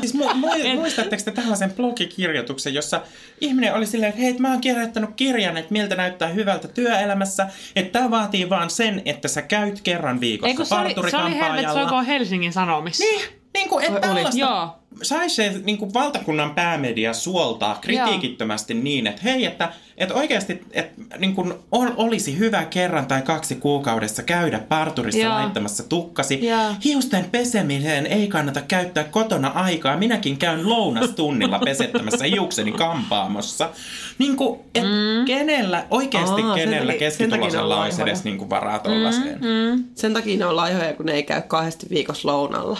[0.00, 3.00] Siis mu- mu- muistatteko te tällaisen blogikirjoituksen, jossa
[3.40, 7.92] ihminen oli silleen, että hei, mä oon kirjoittanut kirjan, että miltä näyttää hyvältä työelämässä, että
[7.98, 11.34] tämä vaatii vaan sen, että sä käyt kerran viikossa Ei kun se oli, se oli
[11.38, 13.04] helvet, soiko Helsingin Sanomissa.
[13.04, 13.20] Niin,
[13.58, 14.00] niin kuin, että Oli.
[14.00, 14.68] tällaista Joo.
[15.02, 21.02] saisi se niin kuin valtakunnan päämedia suoltaa kritiikittömästi niin, että hei, että, että oikeasti että,
[21.18, 25.34] niin kuin ol, olisi hyvä kerran tai kaksi kuukaudessa käydä parturissa Joo.
[25.34, 26.46] laittamassa tukkasi.
[26.46, 26.74] Joo.
[26.84, 29.96] Hiusten pesemiseen ei kannata käyttää kotona aikaa.
[29.96, 33.70] Minäkin käyn lounastunnilla pesettämässä hiukseni kampaamossa.
[34.18, 35.24] Niin kuin, et mm.
[35.26, 39.38] kenellä, oikeasti Aa, kenellä takia- keskituloisella olisi edes niin kuin varaa tollaiseen.
[39.40, 42.78] Mm, Sen takia ne on laihoja, kun ne ei käy kahdesti viikossa lounalla.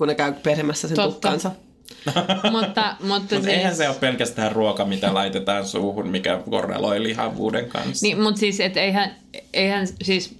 [0.00, 1.12] Kun ne käy pesemässä sen Totta.
[1.12, 1.50] tukkansa.
[2.52, 7.68] mutta, mutta Mutta siis, eihän se ole pelkästään ruoka, mitä laitetaan suuhun, mikä korreloi lihavuuden
[7.68, 8.06] kanssa.
[8.06, 9.14] Niin, mutta siis, et eihän,
[9.52, 10.38] eihän siis,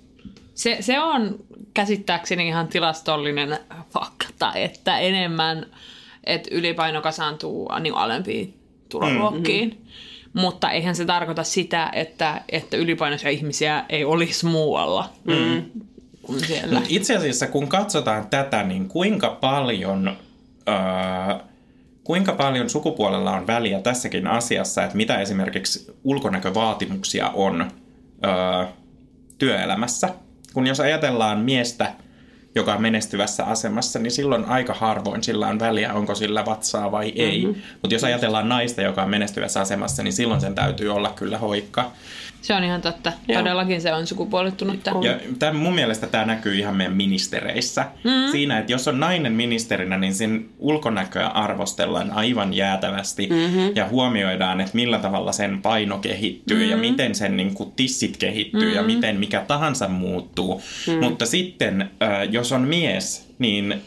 [0.54, 1.38] se, se on
[1.74, 3.58] käsittääkseni ihan tilastollinen
[3.90, 5.66] fakta, että enemmän,
[6.24, 8.54] että ylipaino kasaantuu niin alempiin
[8.88, 9.68] tuloluokkiin.
[9.68, 10.40] Mm-hmm.
[10.40, 15.62] Mutta eihän se tarkoita sitä, että, että ylipainoisia ihmisiä ei olisi muualla mm.
[16.30, 16.82] Kuin siellä.
[16.88, 20.16] Itse asiassa kun katsotaan tätä, niin kuinka paljon,
[20.68, 21.38] öö,
[22.04, 27.70] kuinka paljon sukupuolella on väliä tässäkin asiassa, että mitä esimerkiksi ulkonäkövaatimuksia on
[28.24, 28.64] öö,
[29.38, 30.08] työelämässä.
[30.54, 31.92] Kun jos ajatellaan miestä,
[32.54, 37.12] joka on menestyvässä asemassa, niin silloin aika harvoin sillä on väliä, onko sillä vatsaa vai
[37.16, 37.44] ei.
[37.44, 37.62] Mm-hmm.
[37.82, 41.92] Mutta jos ajatellaan naista, joka on menestyvässä asemassa, niin silloin sen täytyy olla kyllä hoikka.
[42.42, 43.12] Se on ihan totta.
[43.28, 43.42] Joo.
[43.42, 44.90] Todellakin se on sukupuolittunutta.
[45.02, 47.86] Ja tämän, mun mielestä tämä näkyy ihan meidän ministereissä.
[48.04, 48.30] Mm.
[48.30, 53.72] Siinä, että jos on nainen ministerinä, niin sen ulkonäköä arvostellaan aivan jäätävästi mm-hmm.
[53.74, 56.70] ja huomioidaan, että millä tavalla sen paino kehittyy mm-hmm.
[56.70, 58.76] ja miten sen niin kuin, tissit kehittyy mm-hmm.
[58.76, 60.62] ja miten mikä tahansa muuttuu.
[60.86, 61.04] Mm.
[61.04, 63.82] Mutta sitten, äh, jos on mies, niin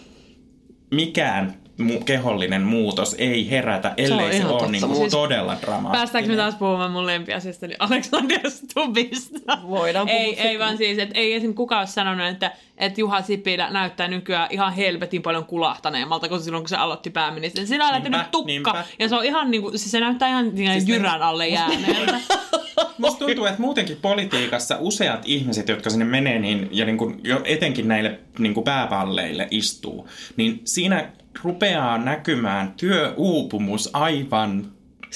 [0.91, 4.71] mikään mu- kehollinen muutos ei herätä, ellei se, ihan ole totta.
[4.71, 5.99] niin kuin, Siis- todella dramaattinen.
[5.99, 9.57] Päästäänkö me taas puhumaan mun lempiasiasta, eli Alexander Stubbista?
[9.67, 11.53] Voidaan puhua ei, ei vaan siis, että ei esim.
[11.53, 16.63] kukaan ole sanonut, että, että Juha Sipilä näyttää nykyään ihan helvetin paljon kulahtaneemmalta kuin silloin,
[16.63, 17.67] kun se aloitti pääministerin.
[17.67, 18.83] Siinä on lähtenyt tukka, niinpä.
[18.99, 22.19] ja se on ihan niinku, siis se näyttää ihan siis Siis jyrän alle jääneeltä.
[22.97, 27.41] Musta tuntuu, että muutenkin politiikassa useat ihmiset, jotka sinne menee niin, ja niin kuin, jo
[27.45, 30.07] etenkin näille niin kuin pääpalleille istuu,
[30.37, 31.11] niin siinä
[31.43, 34.57] rupeaa näkymään työuupumus aivan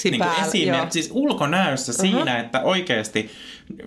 [0.04, 0.86] niin kuin päällä, esime- joo.
[0.90, 2.10] siis ulkonäössä uh-huh.
[2.10, 3.30] siinä, että oikeasti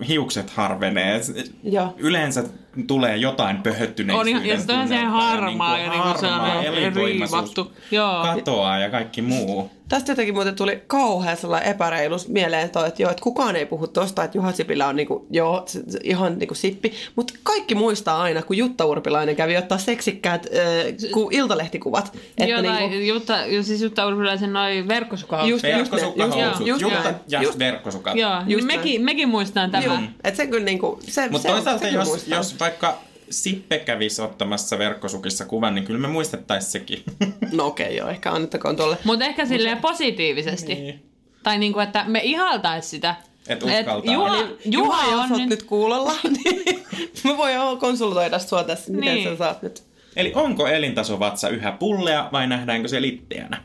[0.08, 1.20] hiukset harvenee.
[1.64, 1.94] Joo.
[1.98, 2.44] Yleensä
[2.86, 7.40] tulee jotain pöhöttyneisyyden On ihan- ja sitten on se harmaa ja niinku harmaa, sellainen elinvoimaisuus
[7.56, 7.72] riivattu.
[7.90, 8.22] Joo.
[8.22, 9.70] katoaa ja kaikki muu.
[9.88, 13.86] Tästä jotenkin muuten tuli kauhean sellainen epäreilus mieleen toi, että, joo, että kukaan ei puhu
[13.86, 15.66] tosta, että Juha Sipilä on niinku, joo,
[16.04, 16.92] ihan niinku sippi.
[17.16, 22.18] Mutta kaikki muistaa aina, kun Jutta Urpilainen kävi ottaa seksikkäät äh, ku, iltalehtikuvat.
[22.46, 25.50] Joo, tai niinku, Jutta, jo, siis Jutta Urpilaisen noi verkkosukahoukset.
[25.50, 27.14] Just- Verkkosukkahousut, just- Jutta näin.
[27.28, 28.16] ja Just- verkkosukat.
[28.16, 29.28] Joo, Just niin mekin, mekin
[29.72, 32.38] muistaan Joo, että se kyllä niinku, se, Mutta se, toisaalta, se jos, muistaa.
[32.38, 32.98] jos vaikka
[33.30, 37.02] Sippe kävisi ottamassa verkkosukissa kuvan, niin kyllä me muistettaisiin sekin.
[37.52, 38.98] No okei, okay, joo, ehkä annettakoon tuolle.
[39.04, 40.74] Mutta ehkä silleen positiivisesti.
[40.74, 41.02] Niin.
[41.42, 43.14] Tai niinku, että me ihaltais sitä.
[43.48, 44.14] Et uskaltaa.
[44.14, 45.48] Juha, Eli Juha, Juha, jos on nyt...
[45.48, 46.84] nyt kuulolla, niin
[47.24, 49.28] Mä voin konsultoida sua tässä, miten Niin.
[49.28, 49.82] sä saat nyt.
[50.16, 53.64] Eli onko elintasovatsa yhä pullea vai nähdäänkö se litteänä?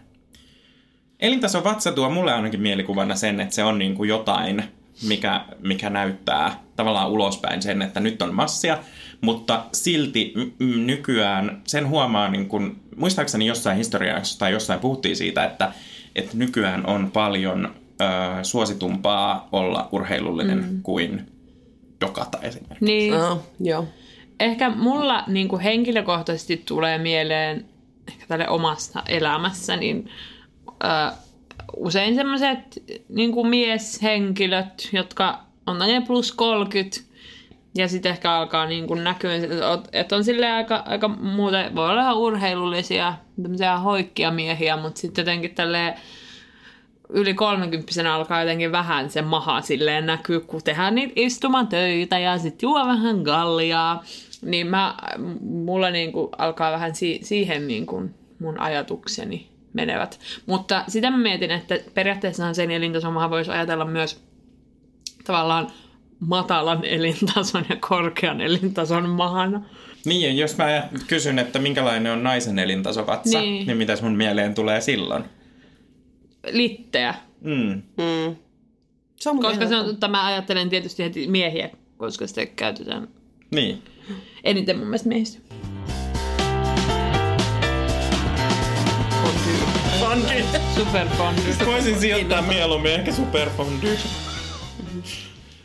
[1.20, 4.63] Elintasovatsa tuo mulle ainakin mielikuvana sen, että se on niin kuin jotain,
[5.07, 8.77] mikä, mikä näyttää tavallaan ulospäin sen, että nyt on massia,
[9.21, 15.15] mutta silti m- m- nykyään sen huomaa, niin kuin, muistaakseni jossain historiassa tai jossain puhuttiin
[15.15, 15.71] siitä, että,
[16.15, 18.05] että nykyään on paljon ö,
[18.43, 20.81] suositumpaa olla urheilullinen mm.
[20.83, 21.31] kuin
[22.01, 22.86] dokata esimerkiksi.
[22.86, 23.13] Niin.
[23.13, 23.88] Oh, joo.
[24.39, 27.65] Ehkä mulla niin kuin henkilökohtaisesti tulee mieleen
[28.07, 30.10] ehkä tälle omasta elämässä, niin
[30.83, 30.88] ö,
[31.75, 36.97] usein semmoiset niin mieshenkilöt, jotka on ne plus 30,
[37.75, 39.32] ja sitten ehkä alkaa niin kuin näkyä,
[39.91, 45.21] että on sille aika, aika muuten, voi olla ihan urheilullisia, tämmöisiä hoikkia miehiä, mutta sitten
[45.21, 45.93] jotenkin tälleen
[47.10, 52.67] yli 30 alkaa jotenkin vähän se maha silleen näkyy, kun tehdään niitä istumatöitä ja sitten
[52.67, 54.03] juo vähän galliaa.
[54.41, 54.95] Niin mä,
[55.41, 58.03] mulla niinku alkaa vähän si- siihen niinku
[58.39, 60.20] mun ajatukseni menevät.
[60.46, 64.24] Mutta sitä mä mietin, että periaatteessahan sen elintasomahan voisi ajatella myös
[65.26, 65.68] tavallaan
[66.20, 69.62] matalan elintason ja korkean elintason mahana.
[70.06, 73.68] Niin, jos mä kysyn, että minkälainen on naisen elintasovatsa, niin, Niin.
[73.68, 75.24] niin mitä mun mieleen tulee silloin?
[76.52, 77.16] Litteä.
[77.42, 77.82] Mm.
[77.98, 78.36] Mm.
[79.16, 83.08] Se on Koska se on, mä ajattelen tietysti heti miehiä, koska sitä käytetään
[83.52, 83.82] Niin.
[84.44, 85.46] eniten mun mielestä miehistä.
[90.21, 90.43] Fondue.
[90.75, 91.65] Super fondue.
[91.65, 93.97] Voisin sijoittaa mieluummin ehkä superfondue.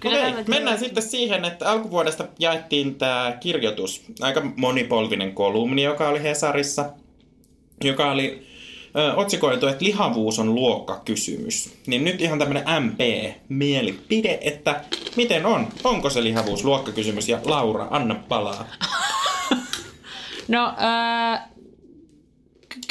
[0.00, 6.08] Kyllä Okei, täällä- mennään sitten siihen, että alkuvuodesta jaettiin tämä kirjoitus, aika monipolvinen kolumni, joka
[6.08, 6.90] oli Hesarissa,
[7.84, 8.46] joka oli
[8.96, 11.74] ö, otsikoitu, että lihavuus on luokkakysymys.
[11.86, 14.84] Niin nyt ihan tämmöinen MP-mielipide, että
[15.16, 15.68] miten on?
[15.84, 17.28] Onko se lihavuus luokkakysymys?
[17.28, 18.66] Ja Laura, anna palaa.
[20.48, 21.71] No, äh, ky-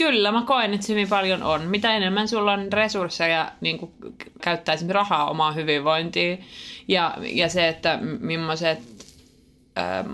[0.04, 1.62] kyllä mä koen, että se hyvin paljon on.
[1.62, 3.92] Mitä enemmän sulla on resursseja niin kuin
[4.42, 6.44] käyttää esimerkiksi rahaa omaa hyvinvointiin
[6.88, 8.80] ja, ja se, että millaiset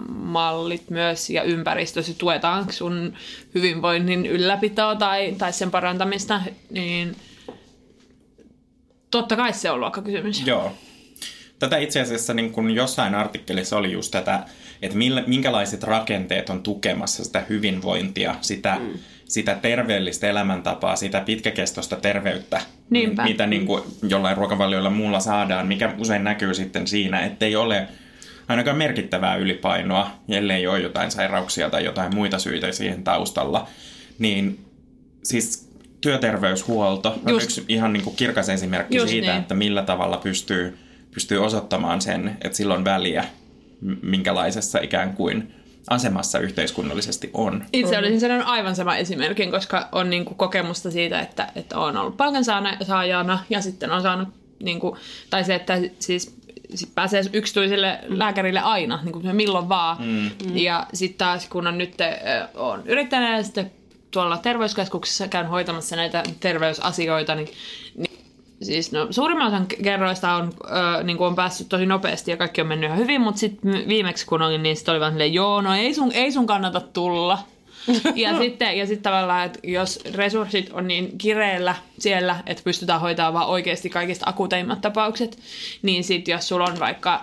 [0.10, 3.14] mallit myös ja ympäristössä tuetaan sun
[3.56, 7.16] hyvinvoinnin ylläpitoa tai, tai sen parantamista, niin
[9.12, 10.48] totta kai se on luokkakysymys.
[10.48, 10.74] Joo.
[11.60, 14.46] Tätä itse asiassa niin kun jossain artikkelissa oli just tätä,
[14.82, 18.94] että millä, minkälaiset rakenteet on tukemassa sitä hyvinvointia, sitä, mm.
[19.28, 23.24] Sitä terveellistä elämäntapaa, sitä pitkäkestoista terveyttä, Niinpä.
[23.24, 27.88] mitä niin kuin jollain ruokavalioilla muulla saadaan, mikä usein näkyy sitten siinä, ettei ole
[28.48, 33.68] ainakaan merkittävää ylipainoa, ellei ole jotain sairauksia tai jotain muita syitä siihen taustalla,
[34.20, 34.60] niin
[35.24, 35.70] siis
[36.02, 37.44] työterveyshuolto on Just.
[37.44, 39.42] yksi ihan niin kuin kirkas esimerkki Just siitä, niin.
[39.42, 40.78] että millä tavalla pystyy,
[41.12, 43.26] pystyy osoittamaan sen, että sillä on väliä,
[44.02, 45.54] minkälaisessa ikään kuin
[45.90, 47.64] asemassa yhteiskunnallisesti on.
[47.74, 52.18] Itse olisin sanonut aivan sama esimerkin, koska on niinku kokemusta siitä, että, että on ollut
[52.18, 54.30] palkansaajana ja sitten on saanut,
[54.64, 54.98] niinku,
[55.30, 56.38] tai se, että siis
[56.76, 59.98] sit pääsee yksityiselle lääkärille aina, niin kuin milloin vaan.
[60.00, 60.32] Mm.
[60.54, 61.94] Ja sitten taas kun on nyt,
[62.56, 63.72] on yrittäjänä ja sitten
[64.12, 67.50] tuolla terveyskeskuksessa käyn hoitamassa näitä terveysasioita, niin,
[67.98, 68.17] niin
[68.62, 70.54] Siis no, suurimman osan kerroista on,
[71.00, 73.84] ö, niin kuin on päässyt tosi nopeasti ja kaikki on mennyt ihan hyvin, mutta sitten
[73.88, 76.82] viimeksi kun olin, niin sitten oli vaan silleen, joo, no ei sun, ei sun kannata
[76.82, 77.40] tulla.
[78.16, 83.34] ja sitten ja sit tavallaan, että jos resurssit on niin kireellä siellä, että pystytään hoitamaan
[83.34, 85.40] vaan oikeasti kaikista akuuteimmat tapaukset,
[85.82, 87.22] niin sitten jos sulla on vaikka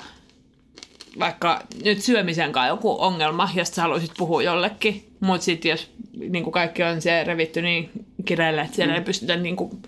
[1.18, 6.53] vaikka nyt syömisen kanssa joku ongelma, josta sä haluaisit puhua jollekin, mutta sitten jos niin
[6.53, 7.90] kaikki on se revitty niin
[8.25, 8.99] kireelle, että siellä mm.
[8.99, 9.83] ei pystytä niin kuin,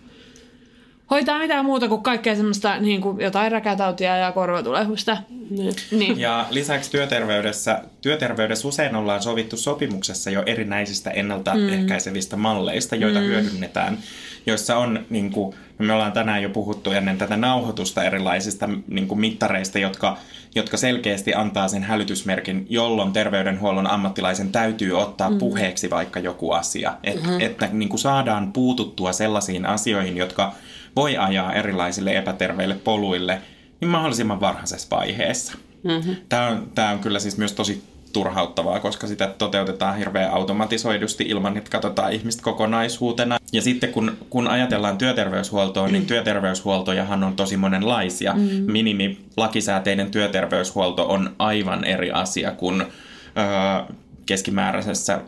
[1.10, 5.16] hoitaa mitään muuta kuin kaikkea semmoista niin kuin jotain räkätautia ja korvatulehdusta.
[5.50, 5.74] Niin.
[5.90, 6.20] niin.
[6.20, 13.24] Ja lisäksi työterveydessä, työterveydessä usein ollaan sovittu sopimuksessa jo erinäisistä ennaltaehkäisevistä malleista, joita mm.
[13.24, 13.98] hyödynnetään,
[14.46, 19.20] joissa on, niin kuin, me ollaan tänään jo puhuttu ennen tätä nauhoitusta erilaisista niin kuin
[19.20, 20.18] mittareista, jotka,
[20.54, 25.38] jotka selkeästi antaa sen hälytysmerkin, jolloin terveydenhuollon ammattilaisen täytyy ottaa mm.
[25.38, 26.94] puheeksi vaikka joku asia.
[27.04, 27.40] Et, mm-hmm.
[27.40, 30.52] Että niin kuin saadaan puututtua sellaisiin asioihin, jotka
[30.96, 33.40] voi ajaa erilaisille epäterveille poluille
[33.80, 35.52] niin mahdollisimman varhaisessa vaiheessa.
[35.82, 36.16] Mm-hmm.
[36.28, 37.82] Tämä, on, tämä on kyllä siis myös tosi
[38.12, 43.38] turhauttavaa, koska sitä toteutetaan hirveän automatisoidusti ilman, että katsotaan ihmistä kokonaisuutena.
[43.52, 48.32] Ja sitten kun, kun ajatellaan työterveyshuoltoa, niin työterveyshuoltojahan on tosi monenlaisia.
[48.32, 48.72] Mm-hmm.
[48.72, 53.94] Minimilakisääteinen työterveyshuolto on aivan eri asia kuin öö,
[54.26, 55.20] keskimääräisessä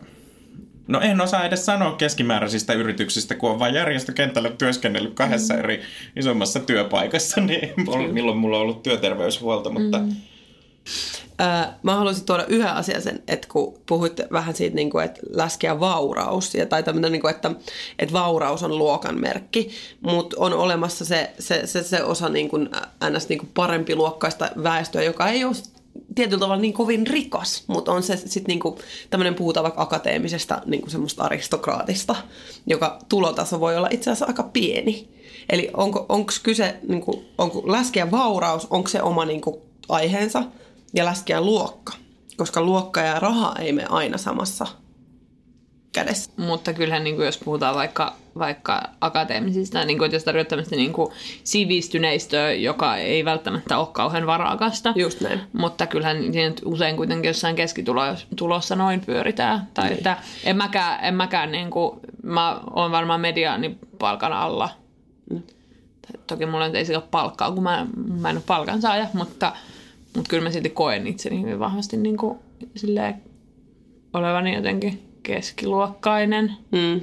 [0.88, 5.83] No en osaa edes sanoa keskimääräisistä yrityksistä, kun on vain järjestökentällä työskennellyt kahdessa eri
[6.16, 7.72] isommassa työpaikassa, niin
[8.12, 9.98] milloin mulla on ollut työterveyshuolto, mutta...
[9.98, 10.16] Mm.
[11.40, 15.20] Öö, mä haluaisin tuoda yhden asian sen, että kun puhuitte vähän siitä, niin kuin, että
[15.31, 17.51] läskeä vauraus, ja, tai tämmöinen, niin kuin, että,
[17.98, 19.70] että vauraus on luokan merkki,
[20.01, 22.68] mutta on olemassa se, se, se, se osa niin kuin,
[23.11, 23.29] ns.
[23.29, 25.55] Niin kuin parempi luokkaista väestöä, joka ei ole
[26.19, 28.79] tietyllä tavalla niin kovin rikas, mutta on se sitten niinku,
[29.11, 32.17] tämmöinen puhutaan vaikka akateemisesta niinku semmoista aristokraatista,
[32.67, 35.09] joka tulotaso voi olla itse asiassa aika pieni.
[35.49, 40.43] Eli onko, onko kyse, niinku, onko läskeä vauraus, onko se oma niinku, aiheensa
[40.95, 41.93] ja läskeä luokka?
[42.37, 44.67] Koska luokka ja raha ei mene aina samassa
[45.99, 46.31] kädessä.
[46.37, 50.77] Mutta kyllähän niin kuin jos puhutaan vaikka, vaikka akateemisista, niin kuin, että jos tarkoittaa tämmöistä
[50.77, 51.13] niin kuin
[51.45, 54.93] sivistyneistöä, joka ei välttämättä ole kauhean varakasta.
[54.97, 55.41] Just näin.
[55.53, 59.69] Mutta kyllähän siinä nyt usein kuitenkin jossain keskitulossa noin pyöritään.
[59.75, 64.69] Tai että en mäkään, en mäkään niin kuin, mä oon varmaan mediaani palkan alla.
[66.27, 67.87] Toki mulla ei sillä ole palkkaa, kun mä,
[68.21, 69.53] mä en ole palkansaaja, mutta,
[70.17, 72.39] mutta kyllä mä silti koen itseni hyvin vahvasti niin kuin,
[72.77, 73.23] silleen,
[74.15, 76.53] olevani jotenkin keskiluokkainen.
[76.73, 77.01] Mm.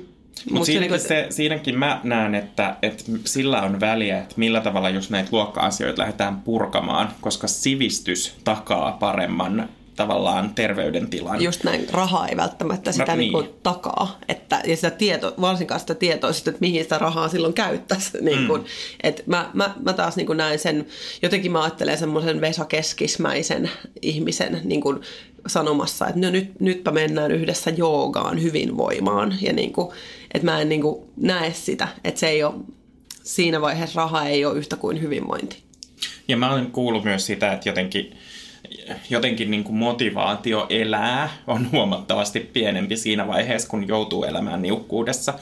[0.52, 4.90] Mutta siinäkin, niinku- se, siinäkin mä näen, että, että sillä on väliä, että millä tavalla
[4.90, 11.42] just näitä luokka-asioita lähdetään purkamaan, koska sivistys takaa paremman tavallaan terveydentilan.
[11.42, 13.34] Just näin, raha ei välttämättä sitä No, niin.
[13.34, 13.44] niin.
[13.44, 14.20] Niin takaa.
[14.28, 18.18] Että, ja sitä tieto, varsinkaan sitä tietoista, että mihin sitä rahaa silloin käyttäisi.
[18.22, 18.68] Niin kuin, mm.
[19.04, 20.86] et mä, mä, mä taas niin kuin näen sen,
[21.22, 23.70] jotenkin mä ajattelen semmoisen Vesa Keskismäisen
[24.02, 25.00] ihmisen niin kuin
[25.48, 29.38] sanomassa, että no nyt, nytpä mennään yhdessä joogaan hyvinvoimaan.
[29.42, 29.94] Ja niin kuin,
[30.34, 32.54] että mä en niin kuin näe sitä, että se ei ole,
[33.24, 35.66] siinä vaiheessa raha ei ole yhtä kuin hyvinvointi.
[36.28, 38.18] Ja mä olen kuullut myös sitä, että jotenkin,
[39.10, 45.34] jotenkin niin kuin motivaatio elää on huomattavasti pienempi siinä vaiheessa, kun joutuu elämään niukkuudessa.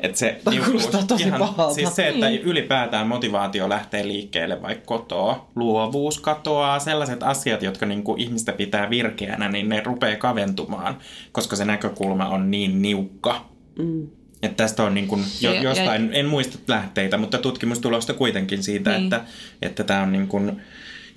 [0.00, 1.74] Että se kuulostaa tosi pahalta.
[1.74, 8.02] Siis se, että ylipäätään motivaatio lähtee liikkeelle vaikka kotoa, luovuus katoaa, sellaiset asiat, jotka niin
[8.02, 10.98] kuin ihmistä pitää virkeänä, niin ne rupeaa kaventumaan,
[11.32, 13.44] koska se näkökulma on niin niukka.
[13.78, 14.06] Mm.
[14.42, 18.62] Että tästä on niin kuin jo, Ja- ja- jostain, en muista lähteitä, mutta tutkimustulosta kuitenkin
[18.62, 19.04] siitä, Niin.
[19.04, 19.20] että,
[19.62, 20.62] että tämä on niin kuin,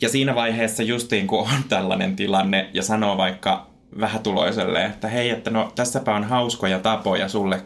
[0.01, 3.67] ja siinä vaiheessa justiin kun on tällainen tilanne ja sanoo vaikka
[3.99, 7.65] vähätuloiselle, että hei, että no tässäpä on hauskoja tapoja sulle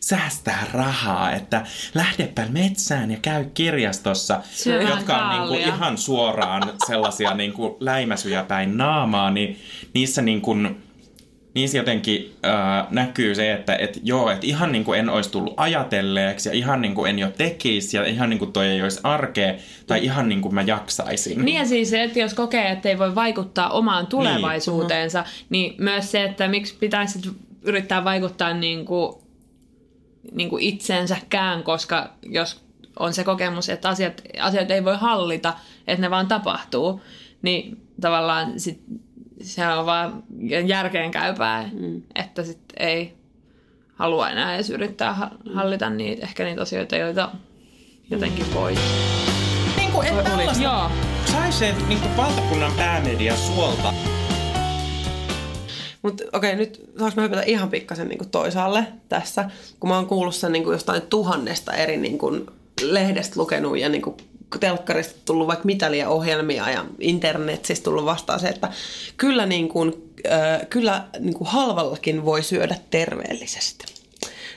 [0.00, 6.62] säästää rahaa, että lähdepä metsään ja käy kirjastossa, Syö vähän jotka on niinku ihan suoraan
[6.86, 9.60] sellaisia niinku läimäsyjä päin naamaa, niin
[9.94, 10.54] niissä niinku
[11.54, 15.54] niissä jotenkin äh, näkyy se, että et, joo, että ihan niin kuin en olisi tullut
[15.56, 19.00] ajatelleeksi ja ihan niin kuin en jo tekisi ja ihan niin kuin toi ei olisi
[19.02, 19.54] arkea
[19.86, 21.44] tai ihan niin kuin mä jaksaisin.
[21.44, 25.84] Niin ja siis se, että jos kokee, että ei voi vaikuttaa omaan tulevaisuuteensa, niin, niin
[25.84, 27.18] myös se, että miksi pitäisi
[27.62, 29.14] yrittää vaikuttaa niin kuin,
[30.32, 32.64] niin kuin itseensäkään, koska jos
[32.98, 35.54] on se kokemus, että asiat, asiat ei voi hallita,
[35.86, 37.00] että ne vaan tapahtuu,
[37.42, 38.80] niin tavallaan sit
[39.40, 40.22] se on vaan
[40.66, 42.02] järkeenkäypää, mm.
[42.14, 43.14] että sit ei
[43.94, 47.30] halua enää edes yrittää ha- hallita niitä, ehkä niitä asioita, joita
[48.10, 48.74] jotenkin voi.
[49.76, 50.90] Niin kuin, että tällaista Joo.
[51.32, 53.94] saisi se niin kuin valtakunnan päämedia suolta.
[56.02, 60.34] Mutta okei, nyt saanko mä hypätä ihan pikkasen niin toisaalle tässä, kun mä oon kuullut
[60.34, 62.46] sen niin kuin jostain tuhannesta eri niin kuin
[62.82, 64.16] lehdestä lukenut ja niin kuin
[64.60, 68.68] telkkarista tullut vaikka mitä liian ohjelmia ja internetistä tullut vastaan se, että
[69.16, 73.84] kyllä, niin kuin, äh, kyllä niin kuin halvallakin voi syödä terveellisesti.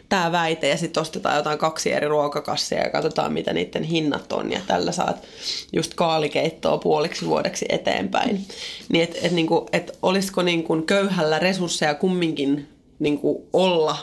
[0.09, 4.51] Tämä väite ja sitten ostetaan jotain kaksi eri ruokakassia ja katsotaan mitä niiden hinnat on
[4.51, 5.27] ja tällä saat
[5.73, 8.45] just kaalikeittoa puoliksi vuodeksi eteenpäin.
[8.89, 12.67] Niin että et, niinku, et olisiko niinku köyhällä resursseja kumminkin
[12.99, 13.97] niinku olla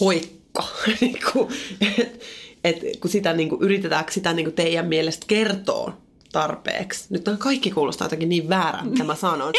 [0.00, 0.64] hoikka,
[1.00, 1.50] niinku,
[1.98, 2.22] et,
[2.64, 5.96] et, kun sitä niinku, yritetäänkö sitä niinku teidän mielestä kertoa
[6.32, 7.06] tarpeeksi.
[7.10, 9.52] Nyt on kaikki kuulostaa jotenkin niin väärän, mitä mä sanon.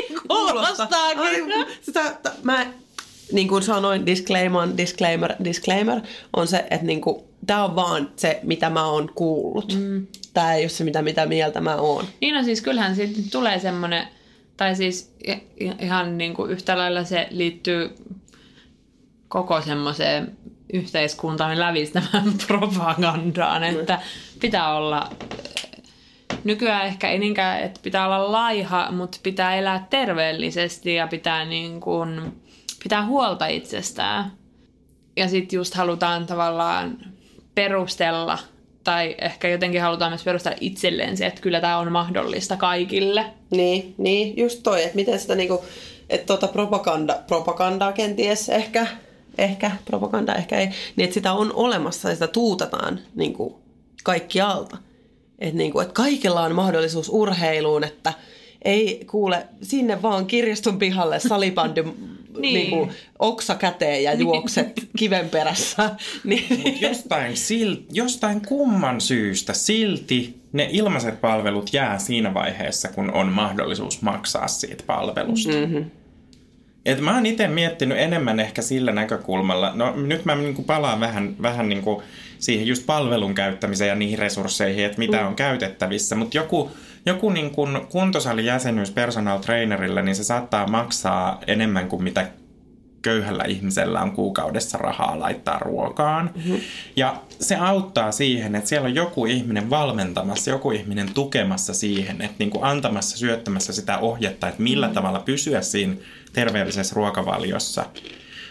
[1.82, 2.66] Sitä, t- mä,
[3.32, 6.02] niin kuin sanoin, disclaimer, disclaimer, disclaimer,
[6.34, 9.76] on se, että niin kuin, tämä on vaan se, mitä mä oon kuullut.
[9.80, 10.08] Mm.
[10.34, 12.06] Tämä ei ole se, mitä, mitä mieltä mä oon.
[12.22, 14.08] Niin no siis kyllähän siitä tulee semmoinen,
[14.58, 15.14] tai siis
[15.80, 17.90] ihan niin kuin yhtä lailla se liittyy
[19.28, 20.38] koko semmoiseen
[20.74, 24.00] yhteiskuntaan lävistämään propagandaan, että
[24.40, 25.10] pitää olla
[26.44, 31.82] nykyään ehkä ei niinkään, että pitää olla laiha, mutta pitää elää terveellisesti ja pitää, niin
[31.82, 32.42] kuin,
[32.84, 34.32] pitää huolta itsestään.
[35.18, 36.98] Ja sitten just halutaan tavallaan
[37.56, 38.40] perustella,
[38.84, 43.26] tai ehkä jotenkin halutaan myös perustella itselleen se, että kyllä tämä on mahdollista kaikille.
[43.50, 45.66] Niin, niin, just toi, että miten sitä niinku,
[46.10, 48.88] että tota propaganda, propagandaa kenties ehkä,
[49.38, 53.62] ehkä, propaganda ehkä ei, niin että sitä on olemassa ja sitä tuutataan niinku
[54.04, 54.78] kaikkialta.
[55.40, 58.14] Että niinku, et kaikilla on mahdollisuus urheiluun, että
[58.62, 62.54] ei kuule sinne vaan kirjaston pihalle salibandy niin.
[62.54, 65.90] niin kuin, oksa käteen ja juokset kiven perässä.
[66.24, 66.62] niin.
[66.64, 73.28] Mut jostain, sil, jostain kumman syystä silti ne ilmaiset palvelut jää siinä vaiheessa, kun on
[73.28, 75.54] mahdollisuus maksaa siitä palvelusta.
[75.54, 75.86] Mm-hmm.
[76.86, 81.36] Et mä oon itse miettinyt enemmän ehkä sillä näkökulmalla, no nyt mä niinku palaan vähän,
[81.42, 82.04] vähän niinku
[82.40, 85.28] siihen just palvelun käyttämiseen ja niihin resursseihin, että mitä mm.
[85.28, 86.72] on käytettävissä, mutta joku,
[87.06, 92.28] joku niin kun kuntosalijäsenyys personal trainerille, niin se saattaa maksaa enemmän kuin mitä
[93.04, 96.32] köyhällä ihmisellä on kuukaudessa rahaa laittaa ruokaan.
[96.36, 96.60] Mm-hmm.
[96.96, 102.36] Ja se auttaa siihen, että siellä on joku ihminen valmentamassa, joku ihminen tukemassa siihen, että
[102.40, 104.96] niin kuin antamassa, syöttämässä sitä ohjetta, että millä mm-hmm.
[104.96, 105.96] tavalla pysyä siinä
[106.34, 107.86] terveellisessä ruokavaliossa.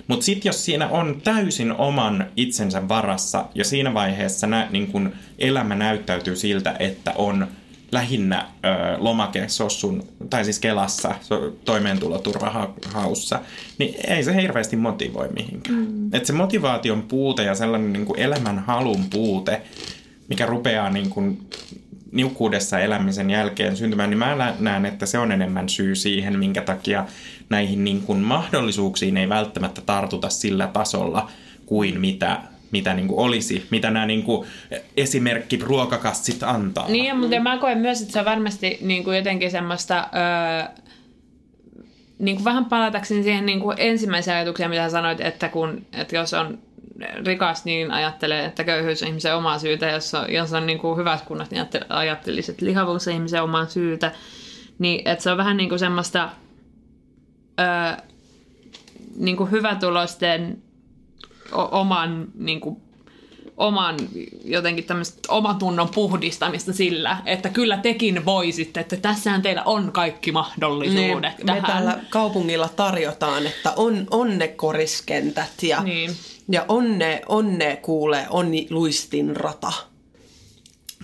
[0.08, 5.12] Mutta sitten jos siinä on täysin oman itsensä varassa ja siinä vaiheessa nä, niin kun
[5.38, 7.46] elämä näyttäytyy siltä, että on
[7.92, 8.68] lähinnä ö,
[8.98, 11.14] lomake sossun, tai siis Kelassa
[11.64, 13.40] toimeentuloturvahaussa,
[13.78, 15.78] niin ei se hirveästi motivoi mihinkään.
[15.78, 16.14] Mm.
[16.14, 19.62] Et se motivaation puute ja sellainen niin kuin elämän halun puute,
[20.28, 21.48] mikä rupeaa niin kuin
[22.12, 27.06] niukkuudessa elämisen jälkeen syntymään, niin mä näen, että se on enemmän syy siihen, minkä takia
[27.48, 31.30] näihin niin kuin mahdollisuuksiin ei välttämättä tartuta sillä tasolla
[31.66, 32.40] kuin mitä
[32.72, 34.48] mitä niin kuin olisi, mitä nämä niin kuin
[34.96, 36.88] esimerkki ruokakassit antaa.
[36.88, 40.08] Niin, mutta mä koen myös, että se on varmasti niin kuin jotenkin semmoista...
[40.14, 40.82] Öö,
[42.18, 46.34] niin kuin vähän palatakseni siihen niin kuin ensimmäiseen ajatukseen, mitä sanoit, että, kun, että jos
[46.34, 46.58] on
[47.26, 49.86] rikas, niin ajattelee, että köyhyys on ihmisen omaa syytä.
[49.86, 53.66] Jos on, jos on niin kuin hyvät kunnat, niin ajattelisi, että lihavuus on ihmisen omaa
[53.66, 54.12] syytä.
[54.78, 56.28] Niin, että se on vähän niin kuin semmoista
[57.60, 58.04] öö,
[59.16, 60.62] niin kuin hyvätulosten
[61.52, 62.76] oman niin kuin,
[63.56, 63.96] oman
[64.44, 71.36] jotenkin tämmöistä omatunnon puhdistamista sillä, että kyllä tekin voisitte, että tässähän teillä on kaikki mahdollisuudet
[71.38, 71.62] niin, tähän.
[71.62, 76.10] Me täällä kaupungilla tarjotaan, että on, on ne koriskentät ja, niin.
[76.48, 79.72] ja on, ne, on ne kuule, on luistin rata.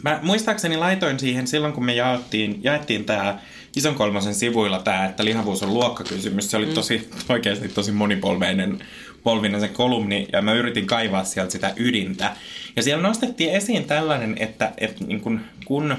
[0.03, 3.39] Mä muistaakseni laitoin siihen silloin, kun me jaettiin, jaettiin tämä
[3.77, 6.51] ison kolmosen sivuilla tämä, että lihavuus on luokkakysymys.
[6.51, 6.73] Se oli mm.
[6.73, 8.79] tosi, oikeasti tosi monipolveinen
[9.23, 12.37] polvinen se kolumni ja mä yritin kaivaa sieltä sitä ydintä.
[12.77, 15.97] Ja siellä nostettiin esiin tällainen, että, että niin kun, kun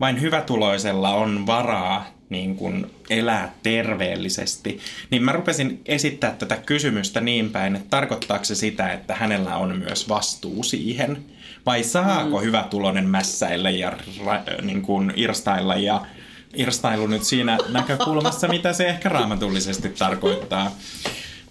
[0.00, 4.78] vain hyvätuloisella on varaa niin kun elää terveellisesti,
[5.10, 9.78] niin mä rupesin esittää tätä kysymystä niin päin, että tarkoittaako se sitä, että hänellä on
[9.78, 11.24] myös vastuu siihen?
[11.66, 12.44] Vai saako mm.
[12.44, 13.92] hyvätuloinen mässäillä ja
[14.62, 16.06] niin kun irstailla ja
[16.54, 20.72] irstailu nyt siinä näkökulmassa, mitä se ehkä raamatullisesti tarkoittaa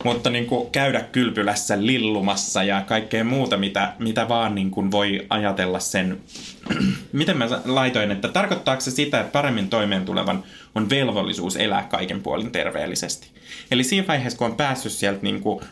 [0.06, 5.26] mutta niin kuin käydä kylpylässä lillumassa ja kaikkea muuta, mitä, mitä vaan niin kuin voi
[5.30, 6.22] ajatella sen.
[7.12, 10.43] Miten mä laitoin, että tarkoittaako se sitä, että paremmin toimeen tulevan
[10.76, 13.28] on velvollisuus elää kaiken puolin terveellisesti.
[13.72, 15.66] Eli siinä vaiheessa, kun on päässyt sieltä niin kuin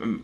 [0.00, 0.18] mm,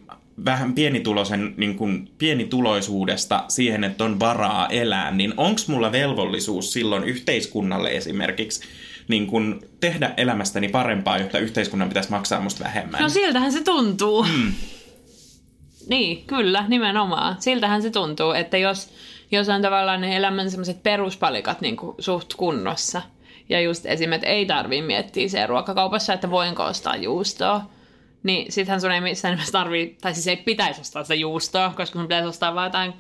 [0.45, 7.05] vähän pienituloisen, niin kuin pienituloisuudesta siihen, että on varaa elää, niin onko mulla velvollisuus silloin
[7.05, 8.61] yhteiskunnalle esimerkiksi
[9.09, 13.03] niin kun tehdä elämästäni parempaa, jotta yhteiskunnan pitäisi maksaa musta vähemmän.
[13.03, 14.23] No siltähän se tuntuu.
[14.23, 14.53] Mm.
[15.89, 17.37] Niin, kyllä, nimenomaan.
[17.39, 18.91] Siltähän se tuntuu, että jos,
[19.31, 23.03] jos on tavallaan ne elämän semmoiset peruspalikat niin kuin suht kunnossa,
[23.49, 27.71] ja just esimerkiksi ei tarvii miettiä se ruokakaupassa, että voinko ostaa juustoa,
[28.27, 31.99] niin sittenhän sun ei missään nimessä tarvii, tai siis ei pitäisi ostaa sitä juustoa, koska
[31.99, 32.95] sun pitäisi ostaa vaan jotain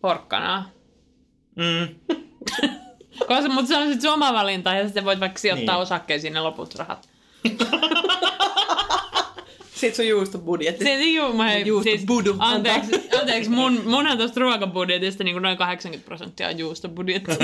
[0.00, 0.70] porkkanaa.
[1.56, 1.94] Mm.
[3.28, 5.82] Koska, mutta se on sitten oma valinta ja sitten voit vaikka sijoittaa niin.
[5.82, 7.08] osakkeisiin ne loput rahat.
[9.74, 10.84] Sitten sun juustobudjetti.
[10.84, 12.04] Sitten juu, mä hei, siis,
[12.38, 17.32] anteeksi, anteeksi mun, munhan tuosta ruokabudjetista niin noin 80 prosenttia on juustobudjetti.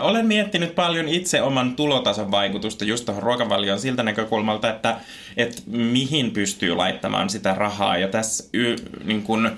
[0.00, 4.96] Olen miettinyt paljon itse oman tulotason vaikutusta just tuohon ruokavalioon siltä näkökulmalta, että,
[5.36, 7.96] että mihin pystyy laittamaan sitä rahaa.
[7.96, 9.50] Ja tässä y, niin kun,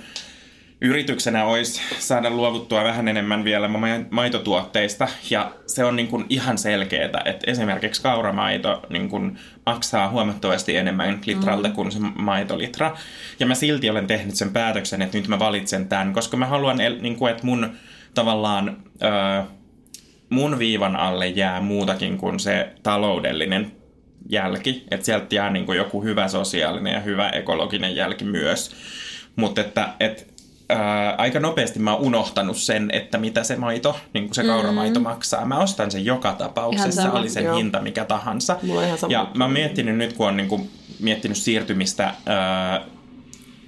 [0.82, 3.70] yrityksenä olisi saada luovuttua vähän enemmän vielä
[4.10, 10.76] maitotuotteista ja se on niin kuin ihan selkeää, että esimerkiksi kauramaito niin kuin maksaa huomattavasti
[10.76, 11.74] enemmän litralta mm.
[11.74, 12.96] kuin se maitolitra.
[13.40, 16.78] Ja mä silti olen tehnyt sen päätöksen, että nyt mä valitsen tämän, koska mä haluan,
[17.00, 17.70] niin kuin, että mun
[18.14, 19.42] tavallaan öö,
[20.32, 23.72] mun viivan alle jää muutakin kuin se taloudellinen
[24.28, 28.70] jälki, että sieltä jää niin kuin joku hyvä sosiaalinen ja hyvä ekologinen jälki myös.
[29.36, 30.22] Mutta että, että
[30.68, 35.00] ää, aika nopeasti mä oon unohtanut sen, että mitä se maito, niin kuin se kauramaito
[35.00, 35.04] mm.
[35.04, 35.44] maksaa.
[35.44, 37.56] Mä ostan sen joka tapauksessa, sama, oli sen joo.
[37.56, 38.56] hinta mikä tahansa.
[39.08, 40.70] Ja mä oon miettinyt nyt, kun on niin kuin,
[41.00, 42.84] miettinyt siirtymistä ää,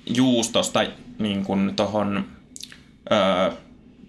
[0.07, 0.85] juustosta
[1.19, 2.27] niin kuin tohon,
[3.11, 3.53] ää,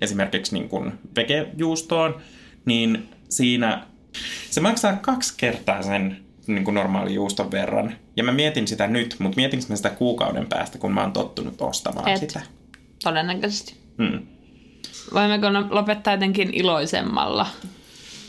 [0.01, 2.21] esimerkiksi niin kuin vegejuustoon,
[2.65, 3.85] niin siinä
[4.49, 7.95] se maksaa kaksi kertaa sen niin kuin normaali juuston verran.
[8.17, 11.61] Ja mä mietin sitä nyt, mutta mietinkö mä sitä kuukauden päästä, kun mä oon tottunut
[11.61, 12.19] ostamaan Et.
[12.19, 12.41] sitä.
[13.03, 13.75] Todennäköisesti.
[13.97, 14.19] Hmm.
[15.13, 17.47] Voimmeko no- lopettaa jotenkin iloisemmalla?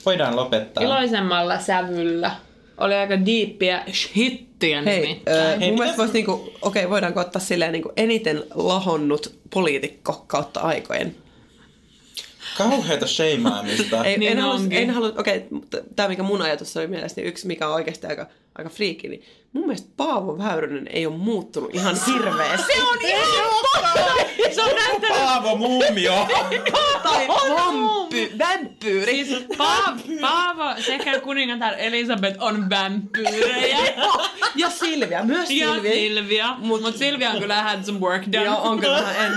[0.06, 0.84] Voidaan lopettaa.
[0.84, 2.30] Iloisemmalla sävyllä.
[2.78, 7.42] Oli aika diippiä shittiä Hei, ö, Hei, mun mitäs- mielestä voisi niinku, okei, voidaanko ottaa
[7.42, 11.16] silleen niinku eniten lahonnut poliitikko kautta aikojen.
[12.58, 14.04] Kauheata sheimaamista.
[14.04, 14.78] Ei, Niin en, halua, onkin.
[14.78, 15.46] en halua, okei,
[15.96, 18.26] tämä mikä mun ajatus oli mielestäni yksi, mikä on oikeasti aika,
[18.58, 22.72] aika friikki, niin mun mielestä Paavo Väyrynen ei ole muuttunut ihan hirveästi.
[22.72, 23.26] Se on ihan
[24.54, 26.28] Se on näyttänyt Paavo Muumio!
[27.02, 29.24] Tai vampy, vampyyri.
[29.24, 33.78] Siis Paavo, Paavo sekä kuningatar Elisabeth on vampyyrejä.
[34.56, 35.92] ja Silvia, myös Ja Silvia.
[35.92, 36.54] Silvia.
[36.58, 38.44] Mut, Mut Silvia on kyllä had some work done.
[38.44, 39.32] Joo, on kyllä vähän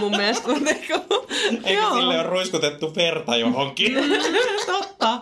[0.00, 0.96] mun mielestä kuitenkin.
[1.64, 3.94] Eikä sille ole ruiskutettu verta johonkin.
[4.66, 5.18] Totta.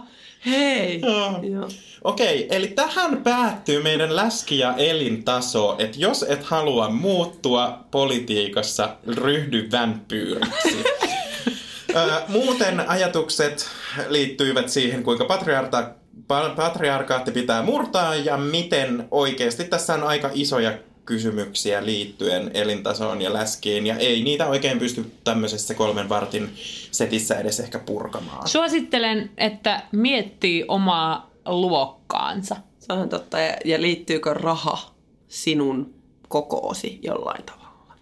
[0.51, 1.01] Hei.
[1.43, 1.69] Joo.
[2.05, 9.69] Okei, eli tähän päättyy meidän läski- ja elintaso, että jos et halua muuttua politiikassa, ryhdy
[9.73, 10.85] vampyyriksi.
[11.97, 13.69] Ö, Muuten ajatukset
[14.09, 15.91] liittyivät siihen, kuinka patriarta,
[16.33, 20.73] pa- patriarkaatti pitää murtaa ja miten oikeasti tässä on aika isoja
[21.09, 26.51] kysymyksiä liittyen elintasoon ja läskiin, ja ei niitä oikein pysty tämmöisessä kolmen vartin
[26.91, 28.49] setissä edes ehkä purkamaan.
[28.49, 32.57] Suosittelen, että miettii omaa luokkaansa.
[32.79, 33.39] Se on totta.
[33.39, 34.95] Ja, ja liittyykö raha
[35.29, 35.95] sinun
[36.29, 37.95] kokoosi jollain tavalla?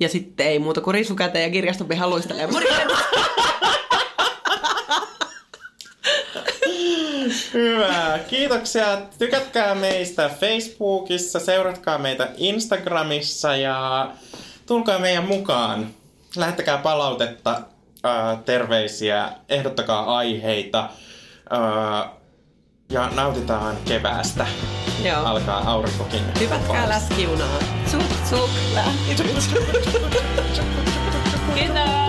[0.00, 2.48] Ja sitten ei muuta kuin risukäteen ja kirjaston pihan luistelee.
[7.54, 8.18] Hyvä.
[8.28, 8.98] Kiitoksia.
[9.18, 14.10] Tykätkää meistä Facebookissa, seuratkaa meitä Instagramissa ja
[14.66, 15.86] tulkaa meidän mukaan.
[16.36, 17.60] Lähettäkää palautetta,
[18.04, 20.88] ää, terveisiä, ehdottakaa aiheita
[21.50, 22.10] ää,
[22.90, 24.46] ja nautitaan keväästä.
[25.04, 25.24] Joo.
[25.24, 26.22] Alkaa aurinkokin.
[26.40, 27.64] Hypätkää läskiunaan.
[27.86, 29.14] Tsuk, tsuk, lähti.
[31.54, 32.01] Kiitos!